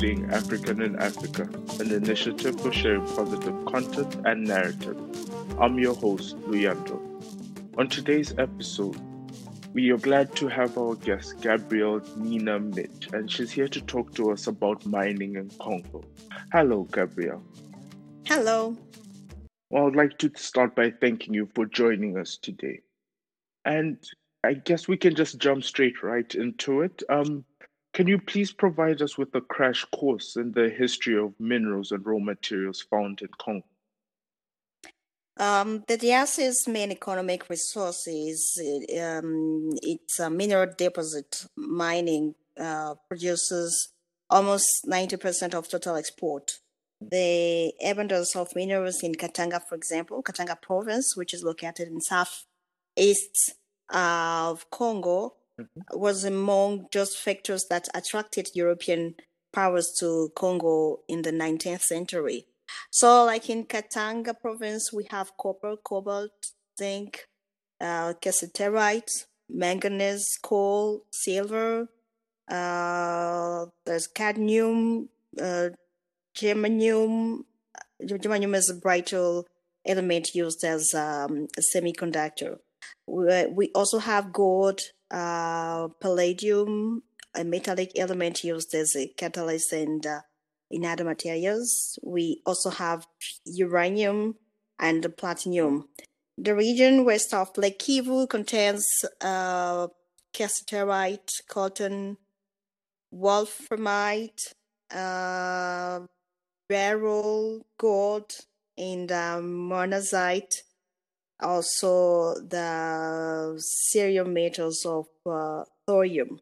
Being 0.00 0.30
African 0.32 0.82
in 0.82 0.96
Africa, 0.96 1.48
an 1.80 1.90
initiative 1.90 2.60
for 2.60 2.70
sharing 2.70 3.06
positive 3.06 3.64
content 3.64 4.16
and 4.26 4.44
narrative. 4.44 4.98
I'm 5.58 5.78
your 5.78 5.94
host, 5.94 6.36
Luyando. 6.40 7.00
On 7.78 7.88
today's 7.88 8.34
episode, 8.38 9.00
we 9.72 9.90
are 9.92 9.96
glad 9.96 10.36
to 10.36 10.48
have 10.48 10.76
our 10.76 10.94
guest, 10.96 11.40
Gabrielle 11.40 12.02
Nina 12.16 12.60
Mitch, 12.60 13.08
and 13.14 13.30
she's 13.30 13.50
here 13.50 13.68
to 13.68 13.80
talk 13.80 14.14
to 14.16 14.30
us 14.30 14.46
about 14.46 14.84
mining 14.84 15.36
in 15.36 15.48
Congo. 15.58 16.04
Hello, 16.54 16.86
Gabrielle. 16.92 17.42
Hello. 18.26 18.76
Well, 19.70 19.88
I'd 19.88 19.96
like 19.96 20.18
to 20.18 20.30
start 20.36 20.76
by 20.76 20.92
thanking 20.92 21.34
you 21.34 21.48
for 21.52 21.66
joining 21.66 22.16
us 22.16 22.36
today. 22.36 22.78
And 23.64 23.98
I 24.44 24.54
guess 24.54 24.86
we 24.86 24.96
can 24.96 25.16
just 25.16 25.40
jump 25.40 25.64
straight 25.64 26.04
right 26.04 26.32
into 26.32 26.82
it. 26.82 27.02
Um, 27.08 27.44
can 27.92 28.06
you 28.06 28.20
please 28.20 28.52
provide 28.52 29.02
us 29.02 29.18
with 29.18 29.34
a 29.34 29.40
crash 29.40 29.84
course 29.86 30.36
in 30.36 30.52
the 30.52 30.68
history 30.68 31.18
of 31.18 31.34
minerals 31.40 31.90
and 31.90 32.06
raw 32.06 32.20
materials 32.20 32.80
found 32.80 33.22
in 33.22 33.30
Congo? 33.36 33.66
Um, 35.36 35.82
the 35.88 35.98
DRC's 35.98 36.68
main 36.68 36.92
economic 36.92 37.50
resource 37.50 38.06
is 38.06 38.62
um, 39.02 39.70
its 39.82 40.20
uh, 40.20 40.30
mineral 40.30 40.72
deposit 40.78 41.46
mining 41.56 42.36
uh, 42.56 42.94
produces 43.08 43.93
almost 44.34 44.84
90% 44.84 45.54
of 45.54 45.68
total 45.68 45.94
export. 45.94 46.58
The 47.00 47.72
abundance 47.84 48.34
of 48.34 48.48
minerals 48.56 49.02
in 49.02 49.14
Katanga, 49.14 49.60
for 49.68 49.76
example, 49.76 50.22
Katanga 50.22 50.60
province, 50.60 51.16
which 51.16 51.32
is 51.32 51.44
located 51.44 51.86
in 51.88 52.00
southeast 52.00 53.54
of 53.90 54.68
Congo, 54.70 55.34
mm-hmm. 55.60 55.98
was 55.98 56.24
among 56.24 56.86
just 56.92 57.16
factors 57.16 57.66
that 57.70 57.88
attracted 57.94 58.48
European 58.54 59.14
powers 59.52 59.94
to 60.00 60.32
Congo 60.34 61.00
in 61.08 61.22
the 61.22 61.30
19th 61.32 61.82
century. 61.82 62.46
So, 62.90 63.24
like 63.24 63.48
in 63.48 63.64
Katanga 63.66 64.34
province, 64.40 64.92
we 64.92 65.06
have 65.10 65.36
copper, 65.36 65.76
cobalt, 65.76 66.32
zinc, 66.76 67.28
uh, 67.80 68.14
cassiterite, 68.20 69.26
manganese, 69.48 70.38
coal, 70.42 71.04
silver. 71.12 71.88
Uh, 72.48 73.66
there's 73.86 74.06
cadmium, 74.06 75.08
uh, 75.40 75.70
germanium. 76.36 77.44
Germanium 78.02 78.54
is 78.54 78.70
a 78.70 78.78
vital 78.78 79.46
element 79.86 80.34
used 80.34 80.64
as 80.64 80.94
um, 80.94 81.48
a 81.56 81.60
semiconductor. 81.60 82.58
We, 83.06 83.46
we 83.46 83.70
also 83.74 83.98
have 83.98 84.32
gold, 84.32 84.80
uh, 85.10 85.88
palladium, 86.00 87.02
a 87.34 87.44
metallic 87.44 87.92
element 87.96 88.44
used 88.44 88.74
as 88.74 88.94
a 88.96 89.08
catalyst 89.08 89.72
and 89.72 90.06
uh, 90.06 90.20
in 90.70 90.84
other 90.84 91.04
materials. 91.04 91.98
We 92.02 92.42
also 92.46 92.70
have 92.70 93.06
uranium 93.44 94.36
and 94.78 95.06
platinum. 95.16 95.88
The 96.36 96.54
region 96.54 97.04
west 97.04 97.32
of 97.32 97.56
Lake 97.56 97.78
Kivu 97.78 98.28
contains 98.28 99.04
uh, 99.20 99.88
cassiterite, 100.34 101.30
coltan, 101.48 102.16
wolframite, 103.14 104.52
uh, 104.94 106.00
beryl, 106.68 107.66
gold, 107.78 108.36
and 108.78 109.12
um, 109.12 109.70
monazite. 109.70 110.62
Also, 111.40 112.34
the 112.40 113.60
cerium 113.60 114.32
metals 114.32 114.86
of 114.86 115.06
uh, 115.26 115.64
thorium. 115.86 116.40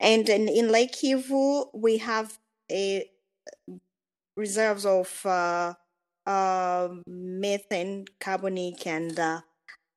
And 0.00 0.28
in, 0.28 0.48
in 0.48 0.70
Lake 0.70 0.92
Kivu, 0.92 1.68
we 1.74 1.98
have 1.98 2.38
a 2.70 3.10
reserves 4.36 4.86
of 4.86 5.24
uh, 5.26 5.74
uh, 6.26 6.88
methane, 7.06 8.06
carbonic, 8.20 8.86
and 8.86 9.18
uh, 9.18 9.40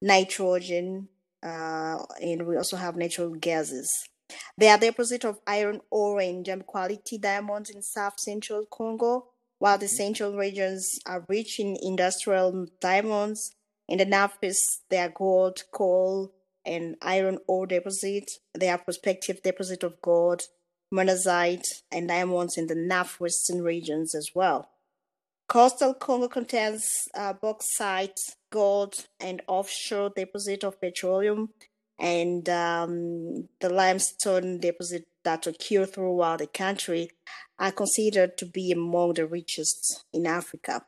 nitrogen, 0.01 1.09
uh, 1.43 1.97
and 2.21 2.47
we 2.47 2.57
also 2.57 2.77
have 2.77 2.95
natural 2.95 3.31
gases. 3.31 4.09
There 4.57 4.71
are 4.71 4.77
deposits 4.77 5.25
of 5.25 5.39
iron 5.47 5.81
ore 5.89 6.19
and 6.19 6.45
gem 6.45 6.61
quality 6.61 7.17
diamonds 7.17 7.69
in 7.69 7.81
south 7.81 8.19
central 8.19 8.65
Congo, 8.65 9.27
while 9.59 9.77
the 9.77 9.87
central 9.87 10.35
regions 10.35 10.99
are 11.05 11.25
rich 11.27 11.59
in 11.59 11.77
industrial 11.81 12.67
diamonds. 12.79 13.55
In 13.87 13.97
the 13.97 14.05
northeast, 14.05 14.83
there 14.89 15.07
are 15.07 15.13
gold, 15.15 15.63
coal, 15.71 16.33
and 16.65 16.95
iron 17.01 17.39
ore 17.47 17.67
deposits. 17.67 18.39
There 18.53 18.73
are 18.73 18.77
prospective 18.77 19.41
deposits 19.41 19.83
of 19.83 20.01
gold, 20.01 20.43
monazite, 20.93 21.67
and 21.91 22.07
diamonds 22.07 22.57
in 22.57 22.67
the 22.67 22.75
northwestern 22.75 23.61
regions 23.61 24.15
as 24.15 24.31
well. 24.33 24.69
Coastal 25.47 25.93
Congo 25.93 26.29
contains 26.29 27.09
uh, 27.13 27.33
bauxite, 27.33 28.19
gold, 28.51 29.05
and 29.19 29.41
offshore 29.47 30.11
deposit 30.15 30.63
of 30.63 30.79
petroleum, 30.79 31.49
and 31.99 32.47
um, 32.49 33.47
the 33.59 33.69
limestone 33.69 34.59
deposit 34.59 35.07
that 35.23 35.47
occur 35.47 35.85
throughout 35.85 36.39
the 36.39 36.47
country 36.47 37.11
are 37.59 37.71
considered 37.71 38.37
to 38.37 38.45
be 38.45 38.71
among 38.71 39.13
the 39.13 39.27
richest 39.27 40.03
in 40.13 40.25
Africa. 40.25 40.83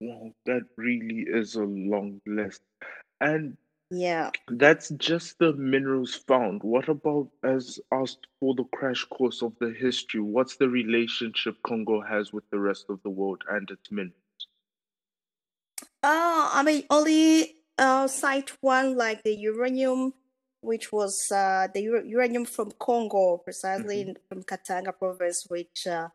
Wow, 0.00 0.32
that 0.46 0.62
really 0.76 1.26
is 1.28 1.54
a 1.54 1.62
long 1.62 2.20
list. 2.26 2.62
And 3.20 3.56
yeah. 3.94 4.30
That's 4.48 4.88
just 4.96 5.38
the 5.38 5.52
minerals 5.52 6.14
found. 6.14 6.62
What 6.62 6.88
about, 6.88 7.28
as 7.44 7.78
asked 7.92 8.26
for 8.40 8.54
the 8.54 8.64
crash 8.74 9.04
course 9.04 9.42
of 9.42 9.52
the 9.60 9.70
history, 9.70 10.20
what's 10.20 10.56
the 10.56 10.68
relationship 10.68 11.56
Congo 11.62 12.00
has 12.00 12.32
with 12.32 12.48
the 12.50 12.58
rest 12.58 12.86
of 12.88 13.02
the 13.02 13.10
world 13.10 13.42
and 13.50 13.70
its 13.70 13.90
minerals? 13.90 14.16
Uh, 16.02 16.48
I 16.52 16.62
mean, 16.64 16.84
only 16.88 17.54
uh, 17.78 18.06
cite 18.06 18.52
one 18.60 18.96
like 18.96 19.22
the 19.22 19.34
uranium, 19.34 20.14
which 20.60 20.92
was 20.92 21.30
uh, 21.30 21.68
the 21.72 21.82
uranium 21.82 22.44
from 22.44 22.72
Congo, 22.78 23.38
precisely 23.38 24.04
mm-hmm. 24.04 24.12
from 24.28 24.42
Katanga 24.42 24.96
province, 24.96 25.46
which 25.48 25.86
uh, 25.86 26.08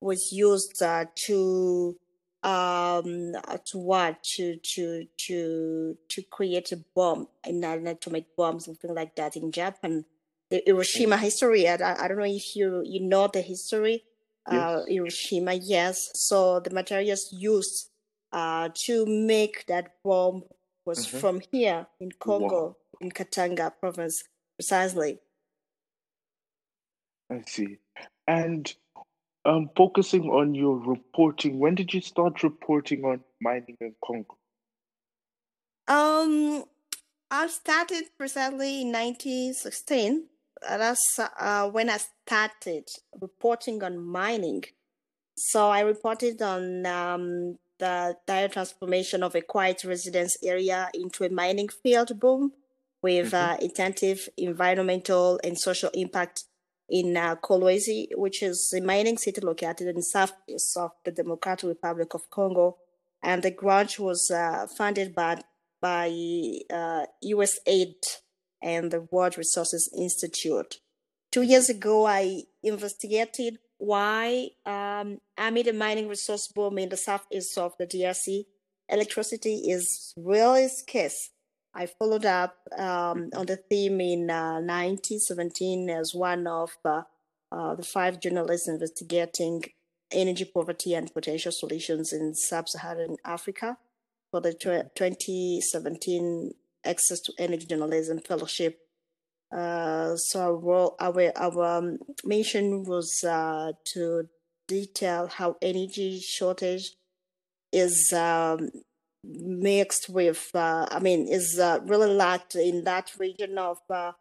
was 0.00 0.32
used 0.32 0.82
uh, 0.82 1.06
to 1.26 1.96
um 2.44 3.32
to 3.64 3.78
what 3.78 4.22
to 4.22 4.56
to 4.56 5.06
to 5.16 5.96
to 6.08 6.22
create 6.24 6.72
a 6.72 6.76
bomb 6.94 7.26
to 7.42 8.10
make 8.10 8.36
bombs 8.36 8.66
something 8.66 8.94
like 8.94 9.16
that 9.16 9.34
in 9.34 9.50
japan 9.50 10.04
the 10.50 10.62
hiroshima 10.66 11.16
history 11.16 11.66
i, 11.66 11.72
I 11.72 12.06
don't 12.06 12.18
know 12.18 12.24
if 12.24 12.54
you 12.54 12.82
you 12.84 13.00
know 13.00 13.28
the 13.28 13.40
history 13.40 14.04
yes. 14.52 14.60
uh 14.60 14.84
hiroshima 14.86 15.54
yes 15.54 16.10
so 16.12 16.60
the 16.60 16.68
materials 16.68 17.32
used 17.32 17.88
uh 18.30 18.68
to 18.74 19.06
make 19.06 19.64
that 19.68 19.92
bomb 20.04 20.42
was 20.84 21.06
mm-hmm. 21.06 21.18
from 21.18 21.40
here 21.52 21.86
in 22.00 22.10
congo 22.12 22.62
wow. 22.62 22.76
in 23.00 23.10
katanga 23.10 23.72
province 23.80 24.24
precisely 24.56 25.18
i 27.30 27.42
see 27.46 27.78
and 28.26 28.74
um, 29.44 29.70
focusing 29.76 30.30
on 30.30 30.54
your 30.54 30.76
reporting, 30.76 31.58
when 31.58 31.74
did 31.74 31.92
you 31.92 32.00
start 32.00 32.42
reporting 32.42 33.04
on 33.04 33.20
mining 33.40 33.76
in 33.80 33.94
Congo? 34.04 34.36
Um, 35.86 36.64
I 37.30 37.46
started 37.48 38.04
precisely 38.16 38.82
in 38.82 38.92
1916. 38.92 40.26
That's 40.66 41.18
uh, 41.18 41.68
when 41.68 41.90
I 41.90 41.98
started 41.98 42.88
reporting 43.20 43.82
on 43.82 43.98
mining. 43.98 44.64
So 45.36 45.68
I 45.68 45.80
reported 45.80 46.40
on 46.40 46.86
um, 46.86 47.58
the 47.78 48.16
dire 48.26 48.48
transformation 48.48 49.22
of 49.22 49.34
a 49.34 49.40
quiet 49.40 49.84
residence 49.84 50.36
area 50.42 50.88
into 50.94 51.24
a 51.24 51.30
mining 51.30 51.68
field 51.68 52.18
boom 52.20 52.52
with 53.02 53.32
mm-hmm. 53.32 53.52
uh, 53.52 53.56
intensive 53.60 54.28
environmental 54.38 55.38
and 55.44 55.58
social 55.58 55.90
impact 55.94 56.44
in 56.88 57.16
uh, 57.16 57.36
Kolwezi, 57.36 58.08
which 58.14 58.42
is 58.42 58.72
a 58.76 58.80
mining 58.80 59.18
city 59.18 59.40
located 59.40 59.88
in 59.88 60.02
southeast 60.02 60.76
of 60.76 60.90
the 61.04 61.10
Democratic 61.10 61.68
Republic 61.68 62.14
of 62.14 62.28
Congo. 62.30 62.76
And 63.22 63.42
the 63.42 63.50
grant 63.50 63.98
was 63.98 64.30
uh, 64.30 64.66
funded 64.76 65.14
by, 65.14 65.42
by 65.80 66.08
uh, 66.70 67.06
USAID 67.24 67.94
and 68.62 68.90
the 68.90 69.06
World 69.10 69.38
Resources 69.38 69.90
Institute. 69.96 70.76
Two 71.32 71.42
years 71.42 71.68
ago, 71.68 72.06
I 72.06 72.42
investigated 72.62 73.58
why, 73.84 74.50
um, 74.66 75.18
amid 75.36 75.68
a 75.68 75.72
mining 75.72 76.08
resource 76.08 76.48
boom 76.48 76.78
in 76.78 76.88
the 76.88 76.96
southeast 76.96 77.56
of 77.58 77.74
the 77.78 77.86
DRC, 77.86 78.46
electricity 78.88 79.70
is 79.70 80.12
really 80.16 80.68
scarce 80.68 81.30
I 81.74 81.86
followed 81.86 82.24
up 82.24 82.56
um, 82.78 83.30
on 83.34 83.46
the 83.46 83.56
theme 83.56 84.00
in 84.00 84.30
uh, 84.30 84.60
1917 84.60 85.90
as 85.90 86.14
one 86.14 86.46
of 86.46 86.70
uh, 86.84 87.02
uh, 87.50 87.74
the 87.74 87.82
five 87.82 88.20
journalists 88.20 88.68
investigating 88.68 89.64
energy 90.12 90.44
poverty 90.44 90.94
and 90.94 91.12
potential 91.12 91.50
solutions 91.50 92.12
in 92.12 92.34
sub-Saharan 92.34 93.16
Africa 93.24 93.76
for 94.30 94.40
the 94.40 94.52
2017 94.52 96.52
Access 96.86 97.20
to 97.20 97.32
Energy 97.38 97.66
Journalism 97.66 98.20
Fellowship. 98.20 98.83
Uh, 99.54 100.16
so 100.16 100.40
our, 100.40 100.56
role, 100.56 100.96
our, 100.98 101.32
our 101.36 101.78
um, 101.78 101.98
mission 102.24 102.82
was 102.84 103.22
uh, 103.22 103.72
to 103.84 104.28
detail 104.66 105.28
how 105.28 105.56
energy 105.62 106.18
shortage 106.20 106.96
is 107.72 108.12
um, 108.12 108.70
mixed 109.22 110.08
with, 110.08 110.50
uh, 110.54 110.86
I 110.90 110.98
mean, 110.98 111.28
is 111.28 111.58
uh, 111.58 111.78
really 111.84 112.12
lacked 112.12 112.56
in 112.56 112.84
that 112.84 113.12
region 113.18 113.58
of 113.58 113.78
uh, 113.90 114.12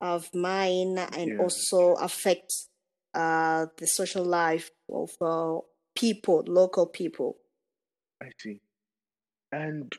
of 0.00 0.34
mine, 0.34 0.98
and 0.98 1.30
Yeah. 1.30 1.38
also 1.38 1.92
affects 1.94 2.68
uh, 3.14 3.66
the 3.78 3.86
social 3.86 4.24
life 4.24 4.70
of 4.92 5.10
uh, 5.20 5.60
people, 5.94 6.42
local 6.46 6.86
people. 6.86 7.36
I 8.20 8.30
see. 8.38 8.60
And 9.52 9.92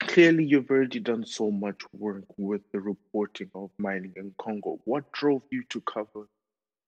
clearly, 0.00 0.44
you've 0.44 0.70
already 0.70 1.00
done 1.00 1.24
so 1.24 1.50
much 1.50 1.82
work 1.92 2.24
with 2.38 2.62
the 2.72 2.80
reporting 2.80 3.50
of 3.54 3.70
mining 3.78 4.14
in 4.16 4.34
Congo. 4.38 4.80
What 4.84 5.12
drove 5.12 5.42
you 5.50 5.64
to 5.64 5.80
cover 5.82 6.28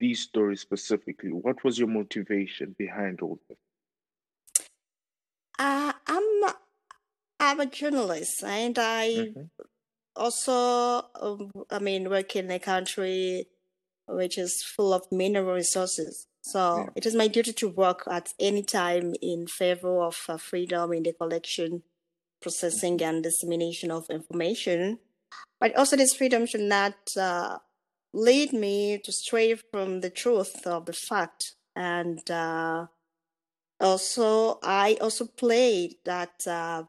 these 0.01 0.21
stories 0.21 0.61
specifically? 0.61 1.33
What 1.33 1.65
was 1.65 1.79
your 1.79 1.89
motivation 1.89 2.75
behind 2.79 3.21
all 3.23 3.41
this? 3.49 3.59
Uh, 5.59 5.93
I'm 6.07 6.53
I'm 7.41 7.61
a 7.61 7.67
journalist, 7.67 8.43
and 8.45 8.77
I 8.79 9.35
Mhm. 9.35 9.49
also, 10.17 11.11
um, 11.17 11.53
I 11.71 11.79
mean, 11.81 12.11
work 12.11 12.37
in 12.37 12.51
a 12.51 12.59
country 12.59 13.49
which 14.09 14.39
is 14.39 14.63
full 14.65 14.93
of 14.95 15.11
mineral 15.13 15.55
resources. 15.55 16.27
So 16.43 16.87
Yeah. 16.87 16.93
it 16.97 17.07
is 17.07 17.15
my 17.15 17.29
duty 17.29 17.53
to 17.55 17.69
work 17.69 18.05
at 18.11 18.35
any 18.41 18.63
time 18.63 19.15
in 19.23 19.47
favor 19.47 20.03
of 20.03 20.25
uh, 20.29 20.39
freedom 20.39 20.93
in 20.93 21.05
the 21.05 21.13
collection, 21.15 21.85
processing, 22.41 23.03
and 23.03 23.23
dissemination 23.23 23.91
of 23.91 24.09
information. 24.11 24.99
But 25.61 25.77
also, 25.77 25.97
this 25.97 26.15
freedom 26.15 26.47
should 26.47 26.61
not 26.61 26.95
uh, 27.17 27.59
lead 28.13 28.53
me 28.53 28.99
to 29.05 29.13
stray 29.13 29.55
from 29.55 30.01
the 30.01 30.11
truth 30.11 30.67
of 30.67 30.87
the 30.87 30.93
fact. 30.93 31.55
And 31.75 32.29
uh, 32.31 32.87
also, 33.81 34.59
I 34.63 34.99
also 35.01 35.27
played 35.27 35.97
that 36.05 36.47
uh, 36.47 36.85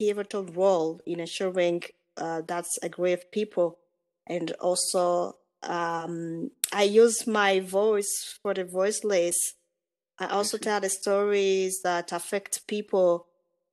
pivotal 0.00 0.44
role 0.44 1.00
in 1.06 1.20
ensuring 1.20 1.82
uh, 2.16 2.42
that's 2.46 2.78
a 2.82 2.88
grave 2.88 3.30
people, 3.30 3.78
and 4.26 4.50
also 4.52 5.36
um, 5.62 6.50
I 6.72 6.82
use 6.84 7.26
my 7.26 7.60
voice 7.60 8.38
for 8.42 8.54
the 8.54 8.64
voiceless. 8.64 9.54
I 10.18 10.26
also 10.26 10.58
tell 10.58 10.80
the 10.80 10.90
stories 10.90 11.80
that 11.82 12.12
affect 12.12 12.66
people 12.66 13.26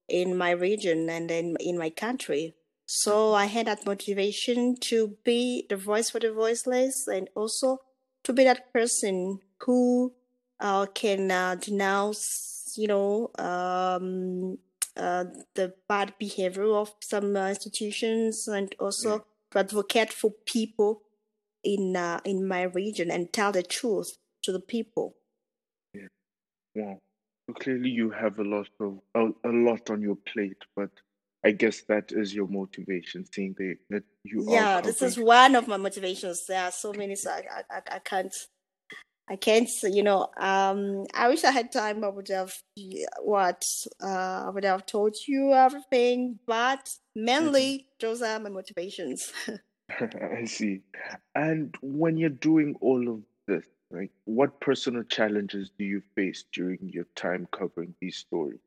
in 0.09 0.37
my 0.37 0.51
region 0.51 1.09
and 1.09 1.29
in 1.31 1.55
in 1.59 1.77
my 1.77 1.89
country. 1.89 2.55
So 2.85 3.33
I 3.33 3.45
had 3.45 3.67
that 3.67 3.85
motivation 3.85 4.75
to 4.89 5.15
be 5.23 5.65
the 5.69 5.77
voice 5.77 6.09
for 6.09 6.19
the 6.19 6.33
voiceless, 6.33 7.07
and 7.07 7.29
also 7.35 7.79
to 8.23 8.33
be 8.33 8.43
that 8.43 8.73
person 8.73 9.39
who 9.61 10.13
uh, 10.59 10.87
can 10.87 11.29
uh, 11.31 11.55
denounce, 11.55 12.73
you 12.75 12.87
know, 12.87 13.29
um, 13.37 14.57
uh, 14.97 15.25
the 15.55 15.73
bad 15.87 16.13
behavior 16.19 16.73
of 16.73 16.93
some 17.01 17.35
uh, 17.35 17.49
institutions, 17.49 18.47
and 18.47 18.75
also 18.79 19.25
to 19.51 19.59
advocate 19.59 20.11
for 20.11 20.31
people 20.45 21.03
in 21.63 21.95
uh, 21.95 22.19
in 22.25 22.47
my 22.47 22.63
region 22.63 23.11
and 23.11 23.31
tell 23.31 23.51
the 23.51 23.63
truth 23.63 24.17
to 24.43 24.51
the 24.51 24.59
people. 24.59 25.15
Yeah. 25.93 26.07
Wow. 26.75 26.99
Clearly, 27.53 27.89
you 27.89 28.09
have 28.11 28.39
a 28.39 28.43
lot 28.43 28.69
of 28.79 28.99
a, 29.15 29.27
a 29.47 29.51
lot 29.51 29.89
on 29.89 30.01
your 30.01 30.15
plate, 30.15 30.61
but 30.75 30.89
I 31.43 31.51
guess 31.51 31.81
that 31.83 32.11
is 32.11 32.33
your 32.33 32.47
motivation, 32.47 33.25
seeing 33.31 33.55
the, 33.57 33.75
that 33.89 34.03
you 34.23 34.41
are 34.49 34.51
Yeah, 34.53 34.81
this 34.81 35.01
is 35.01 35.17
one 35.17 35.55
of 35.55 35.67
my 35.67 35.77
motivations. 35.77 36.45
There 36.45 36.61
are 36.61 36.71
so 36.71 36.91
many, 36.93 37.15
so 37.15 37.31
I, 37.31 37.43
I, 37.69 37.81
I- 37.91 37.99
can't, 37.99 38.35
I 39.29 39.35
can't, 39.35 39.69
you 39.83 40.03
know, 40.03 40.27
um, 40.39 41.05
I 41.13 41.29
wish 41.29 41.43
I 41.43 41.51
had 41.51 41.71
time. 41.71 42.03
I 42.03 42.09
would 42.09 42.27
have, 42.29 42.53
what, 43.21 43.63
uh, 44.03 44.45
I 44.47 44.49
would 44.49 44.65
have 44.65 44.85
told 44.85 45.15
you 45.27 45.53
everything, 45.53 46.39
but 46.45 46.89
mainly 47.15 47.87
those 47.99 48.21
are 48.21 48.39
my 48.39 48.49
motivations. 48.49 49.31
I 49.99 50.45
see. 50.45 50.81
And 51.35 51.75
when 51.81 52.17
you're 52.17 52.29
doing 52.29 52.75
all 52.81 53.07
of 53.09 53.21
this, 53.47 53.65
like 53.91 54.11
what 54.25 54.59
personal 54.59 55.03
challenges 55.03 55.71
do 55.77 55.83
you 55.83 56.01
face 56.15 56.45
during 56.51 56.89
your 56.89 57.05
time 57.15 57.47
covering 57.51 57.95
these 57.99 58.17
stories? 58.17 58.59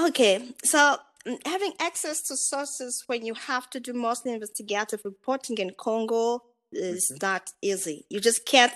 Okay, 0.00 0.42
so 0.64 0.96
mm, 1.26 1.38
having 1.46 1.72
access 1.78 2.22
to 2.22 2.36
sources 2.36 3.04
when 3.06 3.24
you 3.24 3.34
have 3.34 3.70
to 3.70 3.80
do 3.80 3.92
mostly 3.92 4.32
investigative 4.32 5.00
reporting 5.04 5.58
in 5.58 5.72
Congo 5.78 6.42
is 6.72 7.10
Mhm. 7.12 7.22
not 7.22 7.50
easy. 7.62 8.06
You 8.08 8.20
just 8.20 8.44
can't 8.46 8.74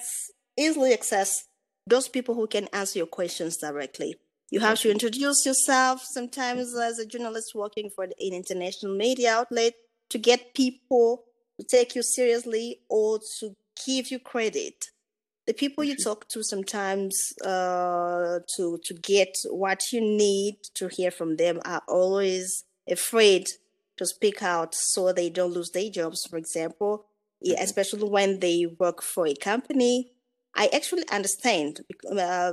easily 0.56 0.92
access 0.92 1.44
those 1.86 2.08
people 2.08 2.34
who 2.34 2.46
can 2.46 2.68
answer 2.68 2.98
your 2.98 3.06
questions 3.06 3.56
directly. 3.56 4.16
You 4.50 4.60
have 4.60 4.80
to 4.80 4.90
introduce 4.90 5.44
yourself 5.44 6.02
sometimes 6.04 6.74
as 6.74 6.98
a 6.98 7.06
journalist 7.06 7.54
working 7.54 7.90
for 7.90 8.04
an 8.04 8.12
international 8.18 8.94
media 8.94 9.34
outlet 9.34 9.74
to 10.10 10.18
get 10.18 10.54
people 10.54 11.24
to 11.58 11.66
take 11.66 11.94
you 11.94 12.02
seriously 12.02 12.80
or 12.88 13.18
to 13.40 13.54
give 13.86 14.10
you 14.10 14.18
credit. 14.18 14.86
The 15.46 15.54
people 15.54 15.84
you 15.84 15.96
Mhm. 15.96 16.04
talk 16.04 16.28
to 16.30 16.42
sometimes 16.44 17.32
uh, 17.44 18.40
to 18.56 18.78
to 18.84 18.94
get 18.94 19.34
what 19.50 19.92
you 19.92 20.00
need 20.00 20.56
to 20.74 20.88
hear 20.88 21.10
from 21.10 21.36
them 21.36 21.60
are 21.64 21.82
always 21.88 22.64
afraid 22.88 23.48
to 23.98 24.06
speak 24.06 24.42
out 24.42 24.74
so 24.74 25.12
they 25.12 25.30
don't 25.30 25.52
lose 25.52 25.70
their 25.72 25.90
jobs 25.90 26.26
for 26.26 26.36
example. 26.38 27.06
Mhm. 27.54 27.62
especially 27.62 28.08
when 28.08 28.40
they 28.40 28.66
work 28.80 29.02
for 29.02 29.26
a 29.26 29.34
company. 29.34 30.12
I 30.56 30.68
actually 30.74 31.08
understand 31.10 31.80
uh, 32.10 32.52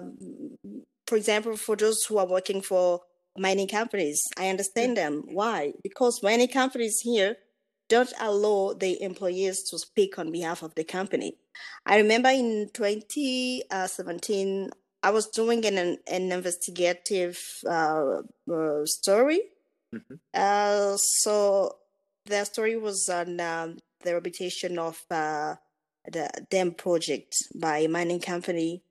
for 1.08 1.16
example 1.18 1.56
for 1.58 1.76
those 1.76 2.04
who 2.06 2.18
are 2.18 2.28
working 2.28 2.62
for 2.62 3.02
mining 3.38 3.68
companies 3.68 4.24
i 4.38 4.48
understand 4.50 4.96
them. 4.98 5.24
Why? 5.28 5.74
Because 5.84 6.24
mining 6.24 6.48
companies 6.48 7.00
here 7.02 7.38
don't 7.88 8.14
allow 8.20 8.74
the 8.74 9.02
employees 9.02 9.64
to 9.70 9.78
speak 9.78 10.18
on 10.18 10.32
behalf 10.32 10.64
of 10.64 10.76
the 10.76 10.84
company 10.84 11.38
I 11.86 11.98
remember 11.98 12.30
in 12.30 12.70
2017, 12.74 14.70
I 15.04 15.10
was 15.12 15.28
doing 15.28 15.66
an, 15.66 15.78
an 15.78 16.32
investigative 16.32 17.40
uh, 17.68 18.22
uh, 18.52 18.86
story. 18.86 19.42
Mhm. 19.94 20.20
Uh, 20.34 20.98
so 20.98 21.78
the 22.26 22.44
story 22.44 22.76
was 22.76 23.08
on 23.08 23.40
um, 23.40 23.78
the 24.04 24.14
reputation 24.14 24.80
of 24.80 25.02
uh, 25.12 25.56
the 26.12 26.30
dam 26.50 26.72
project 26.72 27.36
by 27.56 27.80
a 27.80 27.88
mining 27.88 28.20
company. 28.20 28.82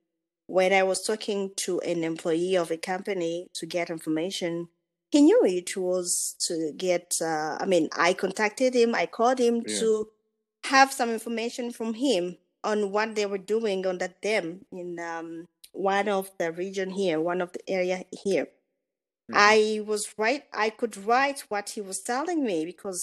When 0.46 0.72
I 0.72 0.82
was 0.82 1.02
talking 1.02 1.50
to 1.56 1.80
an 1.80 2.04
employee 2.04 2.56
of 2.56 2.70
a 2.70 2.76
company 2.76 3.48
to 3.54 3.66
get 3.66 3.90
information, 3.90 4.68
he 5.14 5.20
knew 5.26 5.40
it 5.60 5.70
was 5.76 6.34
to 6.46 6.54
get. 6.86 7.08
Uh, 7.30 7.56
I 7.62 7.66
mean, 7.72 7.86
I 8.08 8.10
contacted 8.24 8.72
him. 8.80 8.90
I 9.02 9.06
called 9.18 9.38
him 9.46 9.56
Yeah. 9.66 9.78
to 9.80 9.88
have 10.72 10.88
some 10.98 11.10
information 11.18 11.66
from 11.78 11.90
him 12.06 12.22
on 12.70 12.78
what 12.94 13.14
they 13.14 13.26
were 13.32 13.44
doing 13.56 13.86
on 13.90 13.96
that 13.98 14.14
dam 14.26 14.46
in 14.80 14.88
um, 15.12 15.28
one 15.72 16.08
of 16.08 16.24
the 16.38 16.48
region 16.64 16.90
here, 17.00 17.18
one 17.32 17.40
of 17.44 17.50
the 17.52 17.62
area 17.78 17.98
here. 18.24 18.46
Mhm. 19.30 19.34
I 19.52 19.56
was 19.90 20.02
right. 20.24 20.42
I 20.66 20.68
could 20.80 20.96
write 21.08 21.40
what 21.52 21.66
he 21.74 21.80
was 21.90 21.98
telling 22.12 22.40
me 22.50 22.58
because 22.72 23.00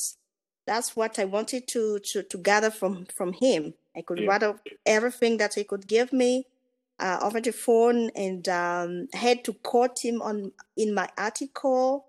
that's 0.70 0.90
what 1.00 1.14
I 1.24 1.26
wanted 1.36 1.64
to 1.74 1.84
to, 2.10 2.18
to 2.32 2.38
gather 2.50 2.72
from 2.80 2.94
from 3.18 3.32
him. 3.46 3.62
I 3.98 4.02
could 4.08 4.20
Yeah. 4.20 4.28
write 4.30 4.44
up 4.50 4.58
everything 4.98 5.34
that 5.42 5.54
he 5.58 5.64
could 5.72 5.86
give 5.96 6.10
me 6.24 6.32
uh, 7.02 7.20
over 7.22 7.42
the 7.42 7.52
phone, 7.52 8.10
and 8.16 8.48
um, 8.48 9.08
had 9.14 9.44
to 9.46 9.54
quote 9.54 10.00
him 10.06 10.22
on 10.22 10.52
in 10.78 10.94
my 10.94 11.10
article 11.18 12.06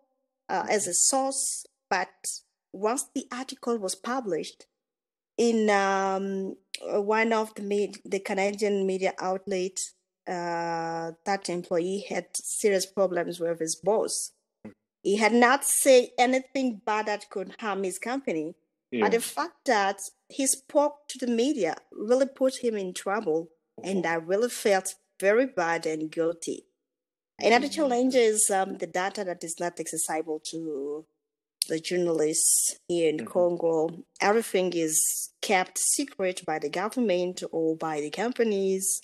uh, 0.49 0.67
as 0.71 0.87
a 0.87 0.95
source. 0.95 1.67
But 1.91 2.09
once 2.73 3.05
the 3.15 3.27
article 3.33 3.77
was 3.79 3.95
published 3.95 4.67
in 5.37 5.69
um, 5.71 6.57
one 6.83 7.33
of 7.33 7.55
the 7.55 7.63
med- 7.63 8.01
the 8.05 8.21
Canadian 8.21 8.87
media 8.87 9.13
outlets, 9.19 9.95
uh, 10.29 11.13
that 11.27 11.49
employee 11.49 12.05
had 12.09 12.27
serious 12.35 12.87
problems 12.87 13.41
with 13.41 13.59
his 13.61 13.75
boss. 13.77 14.33
He 15.03 15.17
had 15.17 15.33
not 15.33 15.65
said 15.65 16.11
anything 16.17 16.81
bad 16.87 17.07
that 17.07 17.29
could 17.29 17.57
harm 17.59 17.83
his 17.83 17.99
company, 17.99 18.55
Yeah. 18.91 19.01
but 19.05 19.13
the 19.13 19.21
fact 19.21 19.65
that 19.67 19.99
he 20.29 20.47
spoke 20.47 21.09
to 21.09 21.19
the 21.19 21.27
media 21.27 21.75
really 21.91 22.27
put 22.27 22.63
him 22.63 22.77
in 22.77 22.95
trouble, 22.95 23.49
and 23.83 24.07
I 24.07 24.15
really 24.15 24.49
felt 24.49 24.95
very 25.21 25.47
bad 25.47 25.87
and 25.87 26.11
guilty. 26.11 26.67
Another 27.39 27.69
Mhm. 27.69 27.73
challenge 27.75 28.15
is 28.15 28.51
um, 28.51 28.79
the 28.79 28.87
data 28.87 29.25
that 29.25 29.43
is 29.43 29.59
not 29.59 29.79
accessible 29.81 30.41
to 30.51 31.05
the 31.69 31.79
journalists 31.81 32.77
here 32.89 33.09
in 33.09 33.19
Mhm. 33.19 33.27
Congo. 33.27 34.05
Everything 34.21 34.73
is 34.73 35.31
kept 35.41 35.79
secret 35.79 36.45
by 36.45 36.59
the 36.59 36.69
government 36.69 37.43
or 37.51 37.77
by 37.77 38.01
the 38.01 38.11
companies. 38.11 39.01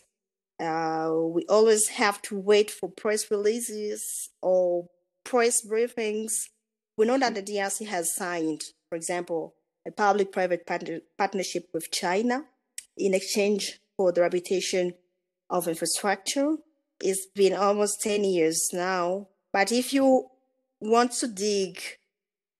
Uh, 0.61 1.11
we 1.35 1.45
always 1.49 1.89
have 1.89 2.21
to 2.23 2.37
wait 2.39 2.71
for 2.71 2.89
press 2.91 3.31
releases 3.31 4.31
or 4.43 4.89
press 5.25 5.65
briefings. 5.65 6.33
We 6.97 7.07
know 7.07 7.19
that 7.19 7.35
the 7.35 7.43
DRC 7.43 7.85
has 7.85 8.15
signed, 8.15 8.65
for 8.89 8.97
example, 8.97 9.55
a 9.87 9.93
public 9.93 10.33
private 10.33 10.67
partner- 10.67 11.03
partnership 11.17 11.69
with 11.73 11.91
China 11.93 12.49
in 12.97 13.15
exchange 13.15 13.81
for 13.99 14.12
the 14.12 14.23
rehabilitation 14.23 14.95
of 15.50 15.69
infrastructure. 15.69 16.57
It's 17.00 17.26
been 17.26 17.55
almost 17.55 18.00
10 18.00 18.25
years 18.25 18.71
now. 18.73 19.28
But 19.52 19.73
if 19.73 19.93
you 19.93 20.28
want 20.81 21.12
to 21.12 21.26
dig 21.26 21.81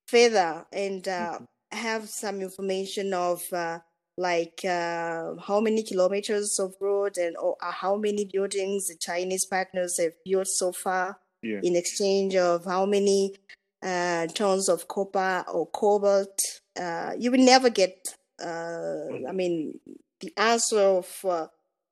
further 0.07 0.67
and 0.73 1.07
uh, 1.07 1.39
mm-hmm. 1.39 1.79
have 1.79 2.09
some 2.09 2.43
information 2.43 3.15
of 3.15 3.43
uh, 3.53 3.79
like 4.17 4.65
uh, 4.65 5.35
how 5.47 5.61
many 5.61 5.83
kilometers 5.83 6.59
of 6.59 6.75
road 6.81 7.17
and 7.17 7.37
or 7.37 7.57
uh, 7.63 7.71
how 7.71 7.97
many 7.97 8.29
buildings 8.31 8.89
the 8.89 8.97
Chinese 8.97 9.45
partners 9.45 9.99
have 10.01 10.13
built 10.25 10.49
so 10.49 10.73
far 10.73 11.19
yeah. 11.43 11.61
in 11.63 11.77
exchange 11.77 12.35
of 12.35 12.65
how 12.65 12.85
many 12.85 13.37
uh, 13.83 14.27
tons 14.29 14.69
of 14.69 14.89
copper 14.89 15.45
or 15.53 15.67
cobalt. 15.69 16.41
Uh, 16.79 17.13
you 17.19 17.31
will 17.31 17.45
never 17.45 17.71
get, 17.71 18.15
uh, 18.45 19.29
I 19.29 19.33
mean, 19.33 19.79
the 20.21 20.33
answer 20.37 20.81
of 20.81 21.25
uh, 21.25 21.47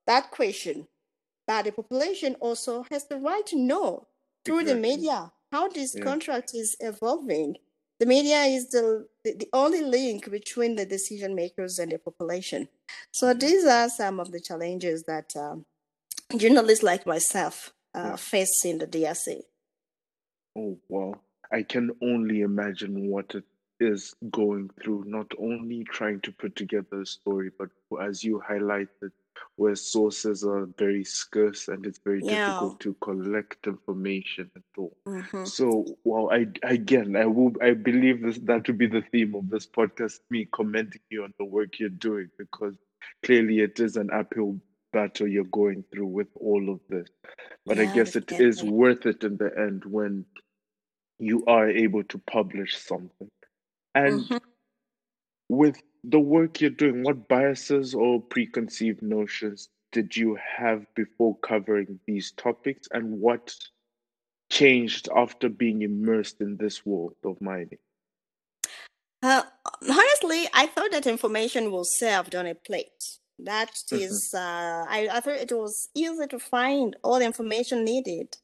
that 0.07 0.31
question. 0.31 0.89
But 1.47 1.65
the 1.65 1.73
population 1.73 2.35
also 2.41 2.85
has 2.91 3.07
the 3.07 3.19
right 3.19 3.47
to 3.47 3.57
know 3.57 4.07
through 4.45 4.61
exactly. 4.61 4.81
the 4.81 4.97
media 4.97 5.33
how 5.53 5.69
this 5.69 5.95
yeah. 5.97 6.03
contract 6.03 6.53
is 6.55 6.77
evolving 6.81 7.57
the 7.99 8.07
media 8.07 8.43
is 8.43 8.69
the, 8.69 9.07
the 9.25 9.49
only 9.53 9.81
link 9.81 10.31
between 10.31 10.77
the 10.77 10.85
decision 10.85 11.35
makers 11.35 11.79
and 11.79 11.91
the 11.91 11.99
population. 11.99 12.69
So 13.11 13.33
these 13.33 13.65
are 13.65 13.89
some 13.89 14.21
of 14.21 14.33
the 14.33 14.41
challenges 14.41 15.05
that 15.05 15.35
um, 15.35 15.65
journalists 16.37 16.85
like 16.85 17.07
myself 17.07 17.73
uh, 17.95 18.11
yeah. 18.11 18.17
face 18.17 18.65
in 18.65 18.79
the 18.79 18.87
DRC. 18.87 19.41
Oh, 20.59 20.79
wow. 20.89 21.21
I 21.51 21.63
can 21.63 21.93
only 22.03 22.43
imagine 22.43 23.09
what 23.09 23.35
it 23.35 23.45
is 23.81 24.15
going 24.31 24.71
through, 24.83 25.05
not 25.07 25.31
only 25.39 25.85
trying 25.85 26.21
to 26.21 26.33
put 26.33 26.57
together 26.57 27.03
a 27.03 27.07
story, 27.07 27.51
but 27.59 27.69
as 28.01 28.25
you 28.25 28.43
highlighted, 28.49 29.11
where 29.57 29.75
sources 29.75 30.45
are 30.45 30.67
very 30.79 31.05
scarce 31.05 31.69
and 31.69 31.87
it's 31.87 32.01
very 32.05 32.23
yeah. 32.23 32.47
difficult 32.47 32.81
to 32.81 32.95
collect 33.03 33.67
information 33.67 34.51
at 34.57 34.63
all. 34.77 34.97
Mm-hmm. 35.07 35.45
So, 35.45 35.85
well, 36.05 36.31
I 36.31 36.47
again, 36.63 37.17
I 37.17 37.27
will, 37.27 37.53
I 37.63 37.73
believe 37.73 38.23
this, 38.23 38.39
that 38.45 38.65
to 38.65 38.73
be 38.73 38.87
the 38.87 39.03
theme 39.13 39.35
of 39.35 39.51
this 39.51 39.67
podcast. 39.67 40.21
Me 40.31 40.49
commending 40.53 41.01
you 41.11 41.25
on 41.25 41.35
the 41.39 41.45
work 41.45 41.79
you're 41.79 41.89
doing 41.89 42.29
because 42.39 42.77
clearly 43.25 43.61
it 43.61 43.81
is 43.81 43.97
an 43.97 44.11
uphill 44.11 44.59
battle 44.93 45.27
you're 45.29 45.45
going 45.45 45.85
through 45.93 46.07
with 46.07 46.29
all 46.37 46.71
of 46.71 46.81
this. 46.89 47.09
But 47.65 47.77
yeah, 47.77 47.91
I 47.91 47.95
guess 47.95 48.17
it 48.17 48.33
is 48.33 48.63
worth 48.63 49.07
it 49.07 49.25
in 49.25 49.37
the 49.37 49.53
end 49.57 49.85
when 49.85 50.25
you 51.19 51.45
are 51.47 51.69
able 51.69 52.05
to 52.05 52.19
publish 52.19 52.77
something. 52.77 53.29
And 53.97 54.21
mm-hmm. 54.21 54.37
with 55.49 55.81
the 56.05 56.21
work 56.21 56.61
you're 56.61 56.71
doing, 56.71 57.03
what 57.03 57.29
biases 57.29 57.95
or 57.95 58.21
preconceived 58.21 59.01
notions 59.03 59.71
did 59.91 60.15
you 60.15 60.37
have 60.59 60.85
before 60.95 61.39
covering 61.39 61.99
these 62.07 62.33
topics, 62.33 62.87
and 62.93 63.19
what 63.19 63.55
changed 64.53 65.09
after 65.17 65.49
being 65.49 65.81
immersed 65.81 66.43
in 66.43 66.59
this 66.59 66.85
world 66.85 67.15
of 67.25 67.41
mining? 67.41 67.79
Uh, 69.23 69.43
honestly, 69.89 70.47
I 70.53 70.67
thought 70.67 70.91
that 70.91 71.07
information 71.07 71.73
was 71.73 71.99
served 71.99 72.35
on 72.35 72.47
a 72.47 72.55
plate. 72.55 73.19
That 73.39 73.71
is, 73.91 74.33
mm-hmm. 74.35 74.37
uh, 74.37 74.85
I, 74.91 75.09
I 75.11 75.21
thought 75.21 75.37
it 75.37 75.53
was 75.53 75.89
easy 75.95 76.27
to 76.27 76.39
find 76.39 76.97
all 77.03 77.19
the 77.19 77.25
information 77.25 77.83
needed. 77.83 78.37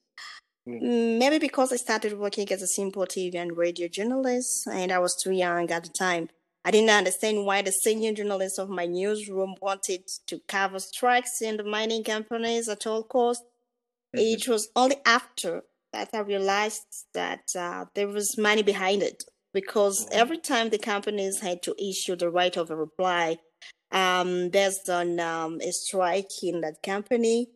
Mm. 0.68 1.18
Maybe 1.18 1.38
because 1.38 1.72
I 1.72 1.76
started 1.76 2.18
working 2.18 2.50
as 2.52 2.62
a 2.62 2.66
simple 2.66 3.04
TV 3.04 3.34
and 3.34 3.56
radio 3.56 3.88
journalist, 3.88 4.66
and 4.66 4.92
I 4.92 4.98
was 4.98 5.16
too 5.16 5.32
young 5.32 5.70
at 5.70 5.84
the 5.84 5.90
time. 5.90 6.28
I 6.64 6.70
didn't 6.70 6.90
understand 6.90 7.44
why 7.44 7.62
the 7.62 7.72
senior 7.72 8.12
journalists 8.12 8.58
of 8.58 8.68
my 8.68 8.86
newsroom 8.86 9.56
wanted 9.60 10.06
to 10.28 10.40
cover 10.46 10.78
strikes 10.78 11.42
in 11.42 11.56
the 11.56 11.64
mining 11.64 12.04
companies 12.04 12.68
at 12.68 12.86
all 12.86 13.02
costs. 13.02 13.44
Mm-hmm. 14.14 14.24
It 14.24 14.48
was 14.48 14.68
only 14.76 14.96
after 15.04 15.62
that 15.92 16.10
I 16.14 16.20
realized 16.20 17.06
that 17.14 17.50
uh, 17.58 17.86
there 17.94 18.08
was 18.08 18.38
money 18.38 18.62
behind 18.62 19.02
it 19.02 19.24
because 19.52 20.04
mm-hmm. 20.04 20.18
every 20.20 20.38
time 20.38 20.70
the 20.70 20.78
companies 20.78 21.40
had 21.40 21.62
to 21.62 21.74
issue 21.82 22.14
the 22.14 22.30
right 22.30 22.56
of 22.56 22.70
a 22.70 22.76
reply 22.76 23.38
um, 23.90 24.48
based 24.48 24.88
on 24.88 25.18
um, 25.18 25.60
a 25.60 25.72
strike 25.72 26.30
in 26.42 26.60
that 26.60 26.82
company, 26.82 27.48